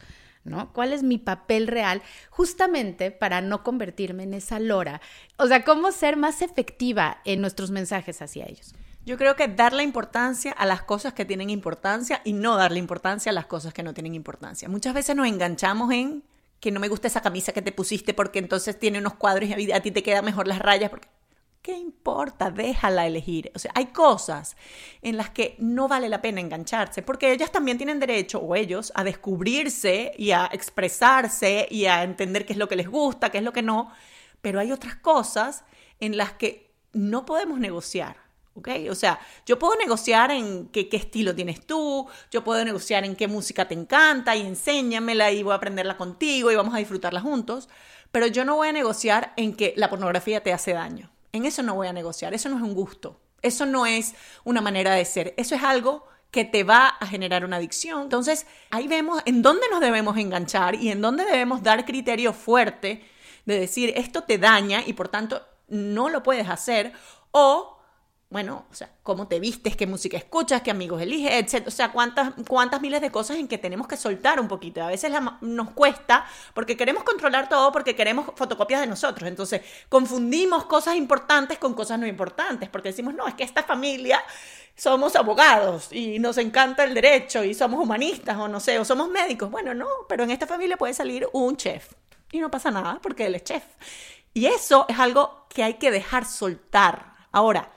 ¿Cuál 0.73 0.93
es 0.93 1.03
mi 1.03 1.17
papel 1.17 1.67
real 1.67 2.01
justamente 2.29 3.11
para 3.11 3.41
no 3.41 3.63
convertirme 3.63 4.23
en 4.23 4.33
esa 4.33 4.59
lora? 4.59 5.01
O 5.37 5.47
sea, 5.47 5.63
¿cómo 5.63 5.91
ser 5.91 6.17
más 6.17 6.41
efectiva 6.41 7.19
en 7.25 7.41
nuestros 7.41 7.71
mensajes 7.71 8.21
hacia 8.21 8.45
ellos? 8.45 8.73
Yo 9.05 9.17
creo 9.17 9.35
que 9.35 9.47
darle 9.47 9.83
importancia 9.83 10.51
a 10.51 10.65
las 10.65 10.81
cosas 10.83 11.13
que 11.13 11.23
tienen 11.23 11.49
importancia 11.49 12.21
y 12.25 12.33
no 12.33 12.57
darle 12.57 12.79
importancia 12.79 13.29
a 13.29 13.33
las 13.33 13.45
cosas 13.45 13.73
que 13.73 13.83
no 13.83 13.93
tienen 13.93 14.15
importancia. 14.15 14.67
Muchas 14.67 14.93
veces 14.93 15.15
nos 15.15 15.27
enganchamos 15.27 15.91
en 15.93 16.23
que 16.59 16.71
no 16.71 16.79
me 16.79 16.89
gusta 16.89 17.07
esa 17.07 17.21
camisa 17.21 17.53
que 17.53 17.61
te 17.61 17.71
pusiste 17.71 18.13
porque 18.13 18.39
entonces 18.39 18.77
tiene 18.77 18.99
unos 18.99 19.13
cuadros 19.13 19.49
y 19.49 19.71
a 19.71 19.81
ti 19.81 19.91
te 19.91 20.03
quedan 20.03 20.25
mejor 20.25 20.47
las 20.47 20.59
rayas. 20.59 20.89
Porque 20.89 21.07
¿Qué 21.67 21.77
importa? 21.77 22.49
Déjala 22.49 23.07
elegir. 23.07 23.51
O 23.53 23.59
sea, 23.59 23.73
hay 23.75 23.87
cosas 23.87 24.55
en 25.01 25.17
las 25.17 25.31
que 25.31 25.57
no 25.59 25.89
vale 25.89 26.07
la 26.07 26.21
pena 26.21 26.39
engancharse, 26.39 27.01
porque 27.01 27.33
ellas 27.33 27.51
también 27.51 27.77
tienen 27.77 27.99
derecho, 27.99 28.39
o 28.39 28.55
ellos, 28.55 28.93
a 28.95 29.03
descubrirse 29.03 30.13
y 30.17 30.31
a 30.31 30.45
expresarse 30.45 31.67
y 31.69 31.87
a 31.87 32.03
entender 32.03 32.45
qué 32.45 32.53
es 32.53 32.57
lo 32.57 32.69
que 32.69 32.77
les 32.77 32.87
gusta, 32.87 33.31
qué 33.31 33.39
es 33.39 33.43
lo 33.43 33.51
que 33.51 33.63
no. 33.63 33.91
Pero 34.39 34.61
hay 34.61 34.71
otras 34.71 34.95
cosas 34.95 35.65
en 35.99 36.15
las 36.15 36.31
que 36.31 36.71
no 36.93 37.25
podemos 37.25 37.59
negociar. 37.59 38.15
¿ok? 38.53 38.69
O 38.89 38.95
sea, 38.95 39.19
yo 39.45 39.59
puedo 39.59 39.75
negociar 39.75 40.31
en 40.31 40.69
qué, 40.69 40.87
qué, 40.87 40.95
estilo 40.95 41.35
tienes 41.35 41.67
tú, 41.67 42.07
yo 42.31 42.45
puedo 42.45 42.63
negociar 42.63 43.03
en 43.03 43.17
qué 43.17 43.27
música 43.27 43.67
te 43.67 43.73
encanta 43.73 44.37
y 44.37 44.47
enséñamela 44.47 45.33
y 45.33 45.43
voy 45.43 45.51
a 45.51 45.55
aprenderla 45.55 45.97
contigo 45.97 46.49
y 46.49 46.55
vamos 46.55 46.73
a 46.73 46.77
disfrutarla 46.77 47.19
juntos, 47.19 47.67
pero 48.13 48.25
yo 48.25 48.45
no 48.45 48.55
voy 48.55 48.69
a 48.69 48.71
negociar 48.71 49.33
en 49.35 49.53
que 49.53 49.73
la 49.75 49.89
pornografía 49.89 50.41
te 50.41 50.53
hace 50.53 50.71
daño. 50.71 51.11
En 51.37 51.45
eso 51.45 51.61
no 51.61 51.75
voy 51.75 51.87
a 51.87 51.93
negociar, 51.93 52.33
eso 52.33 52.49
no 52.49 52.57
es 52.57 52.63
un 52.63 52.73
gusto, 52.73 53.21
eso 53.43 53.67
no 53.67 53.85
es 53.85 54.15
una 54.43 54.59
manera 54.59 54.95
de 54.95 55.05
ser, 55.05 55.35
eso 55.37 55.53
es 55.53 55.63
algo 55.63 56.03
que 56.31 56.45
te 56.45 56.63
va 56.63 56.87
a 56.87 57.05
generar 57.05 57.45
una 57.45 57.57
adicción. 57.57 58.01
Entonces, 58.01 58.47
ahí 58.71 58.87
vemos 58.87 59.21
en 59.25 59.43
dónde 59.43 59.67
nos 59.69 59.79
debemos 59.79 60.17
enganchar 60.17 60.73
y 60.73 60.89
en 60.89 60.99
dónde 60.99 61.25
debemos 61.25 61.61
dar 61.61 61.85
criterio 61.85 62.33
fuerte 62.33 63.05
de 63.45 63.59
decir 63.59 63.93
esto 63.95 64.23
te 64.23 64.39
daña 64.39 64.81
y 64.85 64.93
por 64.93 65.09
tanto 65.09 65.45
no 65.67 66.09
lo 66.09 66.23
puedes 66.23 66.49
hacer 66.49 66.91
o 67.31 67.76
bueno, 68.29 68.65
o 68.69 68.73
sea, 68.73 68.89
cómo 69.03 69.29
te 69.29 69.39
vistes, 69.39 69.77
qué 69.77 69.87
música 69.87 70.17
escuchas, 70.17 70.61
qué 70.61 70.69
amigos 70.69 71.01
eliges, 71.01 71.31
etc. 71.31 71.67
O 71.67 71.71
sea, 71.71 71.93
cuántas, 71.93 72.33
cuántas 72.45 72.81
miles 72.81 72.99
de 72.99 73.09
cosas 73.09 73.37
en 73.37 73.47
que 73.47 73.57
tenemos 73.57 73.87
que 73.87 73.95
soltar 73.95 74.41
un 74.41 74.49
poquito. 74.49 74.83
A 74.83 74.87
veces 74.87 75.11
nos 75.39 75.71
cuesta 75.71 76.25
porque 76.53 76.75
queremos 76.75 77.03
controlar 77.03 77.47
todo, 77.47 77.71
porque 77.71 77.95
queremos 77.95 78.25
fotocopias 78.35 78.81
de 78.81 78.87
nosotros. 78.87 79.29
Entonces, 79.29 79.61
confundimos 79.87 80.65
cosas 80.65 80.97
importantes 80.97 81.57
con 81.57 81.73
cosas 81.73 81.99
no 81.99 82.05
importantes, 82.05 82.67
porque 82.67 82.89
decimos, 82.89 83.13
no, 83.13 83.27
es 83.29 83.33
que 83.33 83.43
esta 83.43 83.63
familia 83.63 84.21
somos 84.75 85.15
abogados 85.15 85.87
y 85.93 86.19
nos 86.19 86.37
encanta 86.37 86.83
el 86.83 86.93
derecho 86.93 87.45
y 87.45 87.53
somos 87.53 87.79
humanistas 87.79 88.37
o 88.37 88.49
no 88.49 88.59
sé, 88.59 88.77
o 88.77 88.83
somos 88.83 89.09
médicos. 89.09 89.49
Bueno, 89.49 89.73
no, 89.73 89.87
pero 90.09 90.25
en 90.25 90.31
esta 90.31 90.45
familia 90.45 90.75
puede 90.75 90.93
salir 90.93 91.27
un 91.31 91.55
chef 91.55 91.93
y 92.33 92.39
no 92.39 92.51
pasa 92.51 92.71
nada 92.71 92.99
porque 93.01 93.25
él 93.25 93.35
es 93.35 93.45
chef. 93.45 93.63
Y 94.33 94.47
eso 94.47 94.85
es 94.89 94.99
algo 94.99 95.45
que 95.49 95.63
hay 95.63 95.75
que 95.75 95.91
dejar 95.91 96.25
soltar. 96.25 97.13
Ahora, 97.31 97.71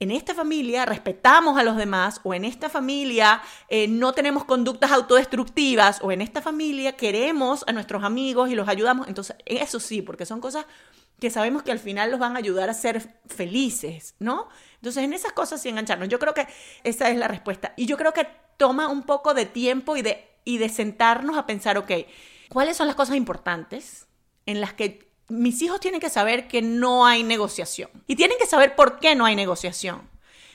en 0.00 0.10
esta 0.10 0.34
familia 0.34 0.84
respetamos 0.84 1.58
a 1.58 1.62
los 1.62 1.76
demás 1.76 2.20
o 2.24 2.34
en 2.34 2.44
esta 2.44 2.68
familia 2.68 3.40
eh, 3.68 3.86
no 3.88 4.12
tenemos 4.12 4.44
conductas 4.44 4.90
autodestructivas 4.90 6.00
o 6.02 6.10
en 6.10 6.20
esta 6.20 6.42
familia 6.42 6.96
queremos 6.96 7.64
a 7.66 7.72
nuestros 7.72 8.02
amigos 8.02 8.50
y 8.50 8.54
los 8.54 8.68
ayudamos. 8.68 9.08
Entonces, 9.08 9.36
eso 9.46 9.80
sí, 9.80 10.02
porque 10.02 10.26
son 10.26 10.40
cosas 10.40 10.66
que 11.20 11.30
sabemos 11.30 11.62
que 11.62 11.72
al 11.72 11.78
final 11.78 12.10
los 12.10 12.18
van 12.18 12.34
a 12.34 12.40
ayudar 12.40 12.68
a 12.68 12.74
ser 12.74 13.18
felices, 13.26 14.14
¿no? 14.18 14.48
Entonces, 14.76 15.04
en 15.04 15.12
esas 15.12 15.32
cosas 15.32 15.62
sí 15.62 15.68
engancharnos. 15.68 16.08
Yo 16.08 16.18
creo 16.18 16.34
que 16.34 16.46
esa 16.82 17.08
es 17.08 17.16
la 17.16 17.28
respuesta. 17.28 17.72
Y 17.76 17.86
yo 17.86 17.96
creo 17.96 18.12
que 18.12 18.26
toma 18.56 18.88
un 18.88 19.04
poco 19.04 19.32
de 19.32 19.46
tiempo 19.46 19.96
y 19.96 20.02
de, 20.02 20.28
y 20.44 20.58
de 20.58 20.68
sentarnos 20.68 21.38
a 21.38 21.46
pensar, 21.46 21.78
ok, 21.78 21.92
¿cuáles 22.48 22.76
son 22.76 22.88
las 22.88 22.96
cosas 22.96 23.16
importantes 23.16 24.06
en 24.44 24.60
las 24.60 24.74
que 24.74 25.13
mis 25.28 25.62
hijos 25.62 25.80
tienen 25.80 26.00
que 26.00 26.10
saber 26.10 26.48
que 26.48 26.62
no 26.62 27.06
hay 27.06 27.22
negociación 27.22 27.90
y 28.06 28.16
tienen 28.16 28.38
que 28.38 28.46
saber 28.46 28.74
por 28.74 28.98
qué 28.98 29.14
no 29.14 29.24
hay 29.24 29.36
negociación. 29.36 30.02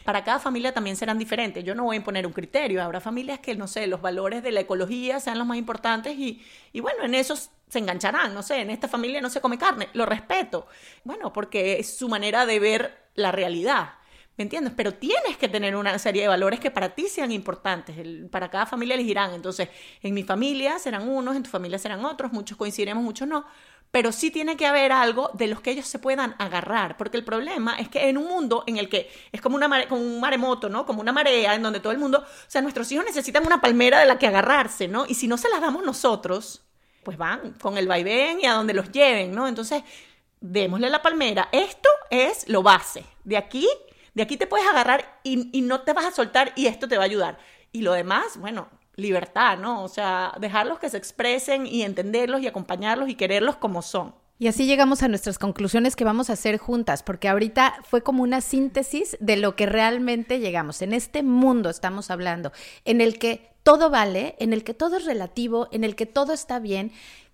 Para 0.03 0.23
cada 0.23 0.39
familia 0.39 0.73
también 0.73 0.95
serán 0.95 1.19
diferentes. 1.19 1.63
Yo 1.63 1.75
no 1.75 1.83
voy 1.83 1.95
a 1.95 1.97
imponer 1.97 2.25
un 2.25 2.33
criterio. 2.33 2.81
Habrá 2.81 2.99
familias 2.99 3.39
que, 3.39 3.53
no 3.53 3.67
sé, 3.67 3.85
los 3.85 4.01
valores 4.01 4.41
de 4.41 4.51
la 4.51 4.61
ecología 4.61 5.19
sean 5.19 5.37
los 5.37 5.45
más 5.45 5.57
importantes 5.57 6.17
y, 6.17 6.43
y 6.73 6.79
bueno, 6.79 7.03
en 7.03 7.13
esos 7.13 7.51
se 7.67 7.79
engancharán. 7.79 8.33
No 8.33 8.41
sé, 8.41 8.61
en 8.61 8.71
esta 8.71 8.87
familia 8.87 9.21
no 9.21 9.29
se 9.29 9.39
come 9.39 9.59
carne. 9.59 9.89
Lo 9.93 10.07
respeto. 10.07 10.65
Bueno, 11.03 11.31
porque 11.31 11.79
es 11.79 11.95
su 11.95 12.09
manera 12.09 12.47
de 12.47 12.59
ver 12.59 13.09
la 13.13 13.31
realidad. 13.31 13.93
¿Me 14.35 14.43
entiendes? 14.43 14.73
Pero 14.75 14.93
tienes 14.93 15.37
que 15.37 15.49
tener 15.49 15.75
una 15.75 15.99
serie 15.99 16.21
de 16.21 16.29
valores 16.29 16.61
que 16.61 16.71
para 16.71 16.95
ti 16.95 17.07
sean 17.07 17.31
importantes. 17.31 17.95
para 18.31 18.49
cada 18.49 18.65
familia 18.65 18.95
elegirán. 18.95 19.33
Entonces, 19.33 19.69
en 20.01 20.13
mi 20.13 20.23
familia 20.23 20.79
serán 20.79 21.07
unos, 21.07 21.35
en 21.35 21.43
tu 21.43 21.49
familia 21.49 21.77
serán 21.77 22.05
otros, 22.05 22.31
muchos 22.31 22.57
coincidiremos, 22.57 23.03
muchos 23.03 23.27
no 23.27 23.45
pero 23.91 24.11
sí 24.11 24.29
tiene 24.29 24.55
que 24.55 24.67
haber 24.67 24.91
algo 24.91 25.31
de 25.33 25.47
los 25.47 25.61
que 25.61 25.71
ellos 25.71 25.87
se 25.87 25.99
puedan 25.99 26.35
agarrar, 26.37 26.95
porque 26.97 27.17
el 27.17 27.23
problema 27.23 27.79
es 27.79 27.89
que 27.89 28.07
en 28.07 28.17
un 28.17 28.27
mundo 28.27 28.63
en 28.67 28.77
el 28.77 28.87
que 28.87 29.09
es 29.31 29.41
como, 29.41 29.55
una 29.55 29.87
como 29.87 30.01
un 30.01 30.19
maremoto, 30.19 30.69
¿no? 30.69 30.85
Como 30.85 31.01
una 31.01 31.11
marea 31.11 31.55
en 31.55 31.63
donde 31.63 31.79
todo 31.79 31.91
el 31.91 31.97
mundo, 31.97 32.19
o 32.19 32.49
sea, 32.49 32.61
nuestros 32.61 32.91
hijos 32.91 33.05
necesitan 33.05 33.45
una 33.45 33.61
palmera 33.61 33.99
de 33.99 34.05
la 34.05 34.19
que 34.19 34.27
agarrarse, 34.27 34.87
¿no? 34.87 35.05
Y 35.07 35.15
si 35.15 35.27
no 35.27 35.37
se 35.37 35.49
las 35.49 35.61
damos 35.61 35.83
nosotros, 35.83 36.61
pues 37.03 37.17
van 37.17 37.53
con 37.53 37.77
el 37.77 37.87
vaivén 37.87 38.39
y 38.41 38.45
a 38.45 38.53
donde 38.53 38.73
los 38.73 38.91
lleven, 38.91 39.33
¿no? 39.33 39.47
Entonces, 39.47 39.83
démosle 40.39 40.89
la 40.89 41.01
palmera. 41.01 41.49
Esto 41.51 41.89
es 42.11 42.47
lo 42.47 42.61
base. 42.61 43.03
De 43.23 43.37
aquí, 43.37 43.67
de 44.13 44.21
aquí 44.21 44.37
te 44.37 44.47
puedes 44.47 44.67
agarrar 44.67 45.19
y, 45.23 45.49
y 45.57 45.61
no 45.61 45.81
te 45.81 45.93
vas 45.93 46.05
a 46.05 46.11
soltar 46.11 46.53
y 46.55 46.67
esto 46.67 46.87
te 46.87 46.97
va 46.97 47.03
a 47.03 47.05
ayudar. 47.05 47.39
Y 47.71 47.81
lo 47.81 47.93
demás, 47.93 48.37
bueno, 48.37 48.69
libertad, 48.99 49.57
¿no? 49.57 49.83
O 49.83 49.87
sea, 49.87 50.33
dejarlos 50.39 50.79
que 50.79 50.89
se 50.89 50.97
expresen 50.97 51.65
y 51.65 51.83
entenderlos 51.83 52.41
y 52.41 52.47
acompañarlos 52.47 53.09
y 53.09 53.15
quererlos 53.15 53.55
como 53.55 53.81
son. 53.81 54.13
Y 54.41 54.47
así 54.47 54.65
llegamos 54.65 55.03
a 55.03 55.09
nuestras 55.09 55.37
conclusiones 55.37 55.97
que 55.97 56.05
vamos 56.05 56.29
a 56.29 56.33
hacer 56.33 56.57
juntas, 56.57 57.03
porque 57.03 57.27
ahorita 57.27 57.75
fue 57.83 58.01
como 58.03 58.23
una 58.23 58.39
síntesis 58.39 59.17
de 59.19 59.35
lo 59.35 59.57
que 59.57 59.65
realmente 59.65 60.39
llegamos. 60.39 60.81
En 60.81 60.93
este 60.93 61.23
mundo 61.23 61.69
estamos 61.69 62.09
hablando, 62.09 62.53
en 62.85 63.01
el 63.01 63.19
que 63.19 63.51
todo 63.63 63.89
vale, 63.89 64.35
en 64.39 64.53
el 64.53 64.63
que 64.63 64.73
todo 64.73 64.95
es 64.95 65.05
relativo, 65.05 65.67
en 65.73 65.83
el 65.83 65.97
que 65.97 66.05
todo 66.05 66.31
está 66.31 66.59
bien. 66.59 66.93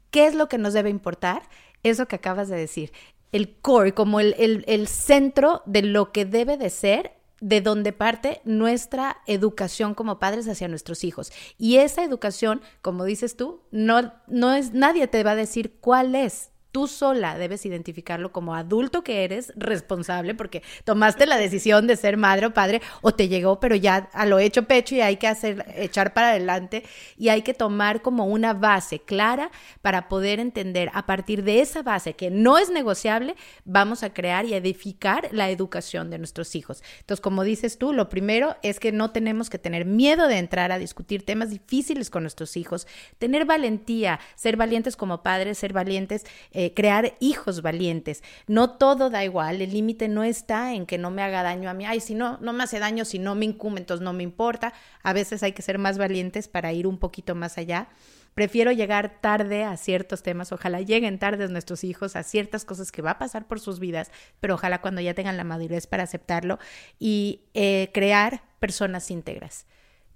¿Qué 0.10 0.25
es 0.25 0.34
lo 0.34 0.49
que 0.49 0.58
nos 0.58 0.73
debe 0.73 0.89
importar? 0.89 1.43
Eso 1.84 2.08
que 2.08 2.15
acabas 2.15 2.49
de 2.49 2.58
decir, 2.58 2.91
el 3.32 3.56
core, 3.58 3.93
como 3.93 4.19
el, 4.19 4.34
el, 4.39 4.63
el 4.67 4.88
centro 4.88 5.62
de 5.67 5.84
lo 5.84 6.12
que 6.12 6.25
debe 6.25 6.58
de 6.58 6.71
ser 6.71 7.12
de 7.45 7.62
donde 7.62 7.93
parte 7.93 8.41
nuestra 8.43 9.17
educación 9.27 9.93
como 9.93 10.17
padres 10.17 10.47
hacia 10.47 10.67
nuestros 10.67 11.03
hijos. 11.03 11.31
Y 11.60 11.75
esa 11.75 12.03
educación, 12.03 12.60
como 12.81 13.03
dices 13.03 13.38
tú, 13.38 13.62
no, 13.69 14.13
no 14.25 14.55
es, 14.55 14.73
nadie 14.73 15.05
te 15.05 15.23
va 15.23 15.31
a 15.31 15.36
decir 15.36 15.77
cuál 15.79 16.15
es 16.15 16.49
Tú 16.75 16.88
sola 16.88 17.38
debes 17.38 17.65
identificarlo 17.65 18.33
como 18.33 18.53
adulto 18.53 19.01
que 19.01 19.23
eres 19.23 19.53
responsable 19.55 20.35
porque 20.35 20.61
tomaste 20.83 21.25
la 21.25 21.38
decisión 21.38 21.88
de 21.88 21.95
ser 21.95 22.17
madre 22.17 22.47
o 22.47 22.53
padre 22.53 22.81
o 23.01 23.13
te 23.13 23.29
llegó, 23.29 23.61
pero 23.61 23.77
ya 23.77 24.09
a 24.11 24.25
lo 24.25 24.39
hecho 24.39 24.63
pecho 24.63 24.93
y 24.93 24.99
hay 24.99 25.15
que 25.15 25.29
hacer, 25.29 25.65
echar 25.77 26.13
para 26.13 26.31
adelante 26.31 26.83
y 27.15 27.29
hay 27.29 27.43
que 27.43 27.53
tomar 27.53 28.01
como 28.01 28.25
una 28.25 28.53
base 28.53 28.99
clara 28.99 29.51
para 29.81 30.09
poder 30.09 30.41
entender 30.41 30.91
a 30.93 31.05
partir 31.05 31.45
de 31.45 31.61
esa 31.61 31.81
base 31.81 32.15
que 32.15 32.29
no 32.29 32.57
es 32.57 32.69
negociable, 32.69 33.38
vamos 33.63 34.03
a 34.03 34.13
crear 34.13 34.43
y 34.43 34.53
edificar 34.53 35.29
la 35.31 35.49
educación 35.49 36.09
de 36.09 36.17
nuestros 36.17 36.55
hijos. 36.55 36.83
Entonces, 36.99 37.21
como 37.21 37.45
dices 37.45 37.77
tú, 37.77 37.93
lo 37.93 38.09
primero 38.09 38.57
es 38.63 38.81
que 38.81 38.91
no 38.91 39.11
tenemos 39.11 39.49
que 39.49 39.59
tener 39.59 39.85
miedo 39.85 40.27
de 40.27 40.39
entrar 40.39 40.73
a 40.73 40.77
discutir 40.77 41.23
temas 41.23 41.51
difíciles 41.51 42.09
con 42.09 42.23
nuestros 42.23 42.57
hijos, 42.57 42.85
tener 43.17 43.45
valentía, 43.45 44.19
ser 44.35 44.57
valientes 44.57 44.97
como 44.97 45.23
padres, 45.23 45.57
ser 45.57 45.71
valientes. 45.71 46.25
Eh, 46.51 46.64
crear 46.73 47.15
hijos 47.19 47.62
valientes. 47.62 48.23
No 48.47 48.71
todo 48.71 49.10
da 49.10 49.23
igual, 49.23 49.62
el 49.62 49.71
límite 49.71 50.08
no 50.08 50.23
está 50.23 50.73
en 50.73 50.86
que 50.86 50.97
no 50.97 51.12
me 51.12 51.21
haga 51.21 51.43
daño 51.43 51.69
a 51.69 51.73
mí. 51.73 51.86
Ay, 51.86 51.99
si 51.99 52.15
no, 52.15 52.38
no 52.41 52.54
me 52.54 52.63
hace 52.63 52.80
daño, 52.80 53.06
si 53.06 53.19
no 53.19 53.36
me 53.36 53.45
incumbe, 53.45 53.80
entonces 53.80 54.04
no 54.04 54.13
me 54.13 54.23
importa. 54.23 54.73
A 55.04 55.13
veces 55.13 55.43
hay 55.43 55.51
que 55.51 55.62
ser 55.62 55.78
más 55.78 55.97
valientes 55.97 56.47
para 56.47 56.73
ir 56.73 56.88
un 56.88 56.97
poquito 56.97 57.36
más 57.36 57.58
allá. 57.58 57.89
Prefiero 58.36 58.73
llegar 58.73 59.21
tarde 59.21 59.63
a 59.63 59.78
ciertos 59.78 60.21
temas, 60.21 60.51
ojalá 60.51 60.82
lleguen 60.82 61.19
tarde 61.19 61.47
nuestros 61.47 61.86
hijos 61.86 62.17
a 62.17 62.23
ciertas 62.23 62.65
cosas 62.65 62.91
que 62.91 63.01
va 63.01 63.12
a 63.12 63.17
pasar 63.17 63.47
por 63.47 63.62
sus 63.62 63.80
vidas, 63.80 64.12
pero 64.41 64.56
ojalá 64.56 64.82
cuando 64.82 64.99
ya 64.99 65.13
tengan 65.13 65.38
la 65.38 65.45
madurez 65.45 65.88
para 65.88 66.04
aceptarlo 66.04 66.60
y 66.99 67.45
eh, 67.54 67.91
crear 67.93 68.43
personas 68.60 69.10
íntegras. 69.10 69.65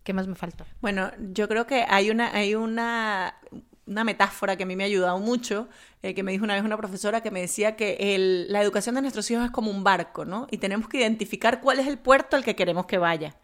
¿Qué 0.04 0.12
más 0.12 0.28
me 0.28 0.36
faltó? 0.36 0.66
Bueno, 0.82 1.12
yo 1.32 1.48
creo 1.48 1.66
que 1.66 1.86
hay 1.88 2.10
una, 2.10 2.34
hay 2.34 2.56
una, 2.56 3.36
una 3.90 4.04
metáfora 4.04 4.56
que 4.56 4.64
a 4.64 4.66
mí 4.66 4.76
me 4.76 4.84
ha 4.84 4.88
ayudado 4.88 5.18
mucho, 5.20 5.68
eh, 6.04 6.14
que 6.14 6.24
me 6.24 6.32
dijo 6.32 6.44
una 6.44 6.54
vez 6.54 6.64
una 6.64 6.78
profesora 6.78 7.22
que 7.22 7.32
me 7.32 7.42
decía 7.42 7.76
que 7.76 8.46
la 8.48 8.62
educación 8.62 8.96
de 8.96 9.02
nuestros 9.02 9.30
hijos 9.32 9.46
es 9.46 9.52
como 9.52 9.72
un 9.72 9.84
barco, 9.84 10.26
¿no? 10.26 10.48
Y 10.52 10.58
tenemos 10.58 10.88
que 10.88 10.98
identificar 10.98 11.60
cuál 11.60 11.80
es 11.80 11.88
el 11.88 11.98
puerto 11.98 12.36
al 12.36 12.44
que 12.44 12.56
queremos 12.56 12.86
que 12.86 12.98
vaya. 12.98 13.36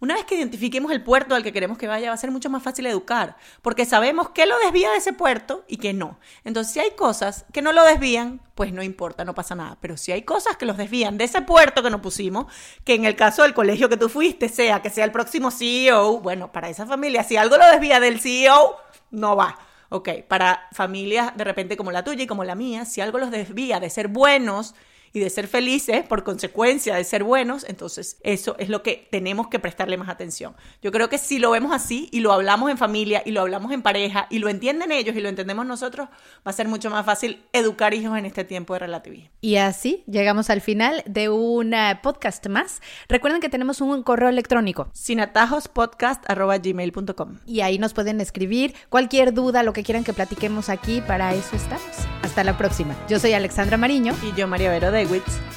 Una 0.00 0.14
vez 0.14 0.24
que 0.24 0.36
identifiquemos 0.36 0.92
el 0.92 1.02
puerto 1.02 1.34
al 1.34 1.42
que 1.42 1.52
queremos 1.52 1.76
que 1.76 1.88
vaya, 1.88 2.10
va 2.10 2.14
a 2.14 2.18
ser 2.18 2.30
mucho 2.30 2.48
más 2.48 2.62
fácil 2.62 2.86
educar, 2.86 3.36
porque 3.62 3.84
sabemos 3.84 4.28
qué 4.28 4.46
lo 4.46 4.56
desvía 4.60 4.92
de 4.92 4.98
ese 4.98 5.12
puerto 5.12 5.64
y 5.66 5.78
qué 5.78 5.92
no. 5.92 6.20
Entonces, 6.44 6.72
si 6.72 6.78
hay 6.78 6.92
cosas 6.92 7.44
que 7.52 7.62
no 7.62 7.72
lo 7.72 7.82
desvían, 7.82 8.40
pues 8.54 8.72
no 8.72 8.84
importa, 8.84 9.24
no 9.24 9.34
pasa 9.34 9.56
nada. 9.56 9.76
Pero 9.80 9.96
si 9.96 10.12
hay 10.12 10.22
cosas 10.22 10.56
que 10.56 10.66
los 10.66 10.76
desvían 10.76 11.18
de 11.18 11.24
ese 11.24 11.42
puerto 11.42 11.82
que 11.82 11.90
nos 11.90 12.00
pusimos, 12.00 12.46
que 12.84 12.94
en 12.94 13.06
el 13.06 13.16
caso 13.16 13.42
del 13.42 13.54
colegio 13.54 13.88
que 13.88 13.96
tú 13.96 14.08
fuiste, 14.08 14.48
sea 14.48 14.80
que 14.82 14.90
sea 14.90 15.04
el 15.04 15.10
próximo 15.10 15.50
CEO, 15.50 16.20
bueno, 16.20 16.52
para 16.52 16.68
esa 16.68 16.86
familia, 16.86 17.24
si 17.24 17.36
algo 17.36 17.56
lo 17.56 17.68
desvía 17.68 17.98
del 17.98 18.20
CEO, 18.20 18.76
no 19.10 19.34
va. 19.34 19.58
Ok, 19.90 20.10
para 20.28 20.68
familias 20.72 21.34
de 21.36 21.44
repente 21.44 21.76
como 21.76 21.92
la 21.92 22.04
tuya 22.04 22.24
y 22.24 22.26
como 22.26 22.44
la 22.44 22.54
mía, 22.54 22.84
si 22.84 23.00
algo 23.00 23.18
los 23.18 23.30
desvía 23.30 23.80
de 23.80 23.88
ser 23.88 24.08
buenos 24.08 24.74
y 25.12 25.20
de 25.20 25.30
ser 25.30 25.48
felices 25.48 26.04
por 26.06 26.24
consecuencia 26.24 26.96
de 26.96 27.04
ser 27.04 27.24
buenos, 27.24 27.64
entonces 27.68 28.18
eso 28.22 28.56
es 28.58 28.68
lo 28.68 28.82
que 28.82 29.08
tenemos 29.10 29.48
que 29.48 29.58
prestarle 29.58 29.96
más 29.96 30.08
atención. 30.08 30.54
Yo 30.82 30.92
creo 30.92 31.08
que 31.08 31.18
si 31.18 31.38
lo 31.38 31.50
vemos 31.50 31.72
así 31.72 32.08
y 32.12 32.20
lo 32.20 32.32
hablamos 32.32 32.70
en 32.70 32.78
familia 32.78 33.22
y 33.24 33.32
lo 33.32 33.40
hablamos 33.40 33.72
en 33.72 33.82
pareja 33.82 34.26
y 34.30 34.38
lo 34.38 34.48
entienden 34.48 34.92
ellos 34.92 35.16
y 35.16 35.20
lo 35.20 35.28
entendemos 35.28 35.66
nosotros, 35.66 36.08
va 36.08 36.50
a 36.50 36.52
ser 36.52 36.68
mucho 36.68 36.90
más 36.90 37.04
fácil 37.04 37.42
educar 37.52 37.94
hijos 37.94 38.16
en 38.18 38.26
este 38.26 38.44
tiempo 38.44 38.74
de 38.74 38.80
relativismo. 38.80 39.30
Y 39.40 39.56
así 39.56 40.04
llegamos 40.06 40.50
al 40.50 40.60
final 40.60 41.02
de 41.06 41.28
un 41.28 41.74
eh, 41.74 41.98
podcast 42.02 42.46
más. 42.48 42.80
Recuerden 43.08 43.40
que 43.40 43.48
tenemos 43.48 43.80
un 43.80 44.02
correo 44.02 44.28
electrónico 44.28 44.90
sinatajospodcast.gmail.com 44.92 47.38
y 47.46 47.60
ahí 47.60 47.78
nos 47.78 47.94
pueden 47.94 48.20
escribir 48.20 48.74
cualquier 48.88 49.32
duda, 49.32 49.62
lo 49.62 49.72
que 49.72 49.82
quieran 49.82 50.04
que 50.04 50.12
platiquemos 50.12 50.68
aquí, 50.68 51.00
para 51.00 51.34
eso 51.34 51.56
estamos. 51.56 51.88
Hasta 52.22 52.44
la 52.44 52.58
próxima. 52.58 52.94
Yo 53.08 53.18
soy 53.18 53.32
Alexandra 53.32 53.76
Mariño 53.76 54.14
y 54.22 54.32
yo 54.38 54.46
María 54.46 54.70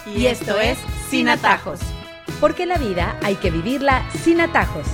Y, 0.05 0.27
esto 0.27 0.59
es 0.59 0.77
Sin 1.09 1.27
Atajos. 1.29 1.79
Porque 2.39 2.65
la 2.65 2.77
vida 2.77 3.17
hay 3.23 3.35
que 3.35 3.51
vivirla 3.51 4.03
sin 4.23 4.41
atajos. 4.41 4.87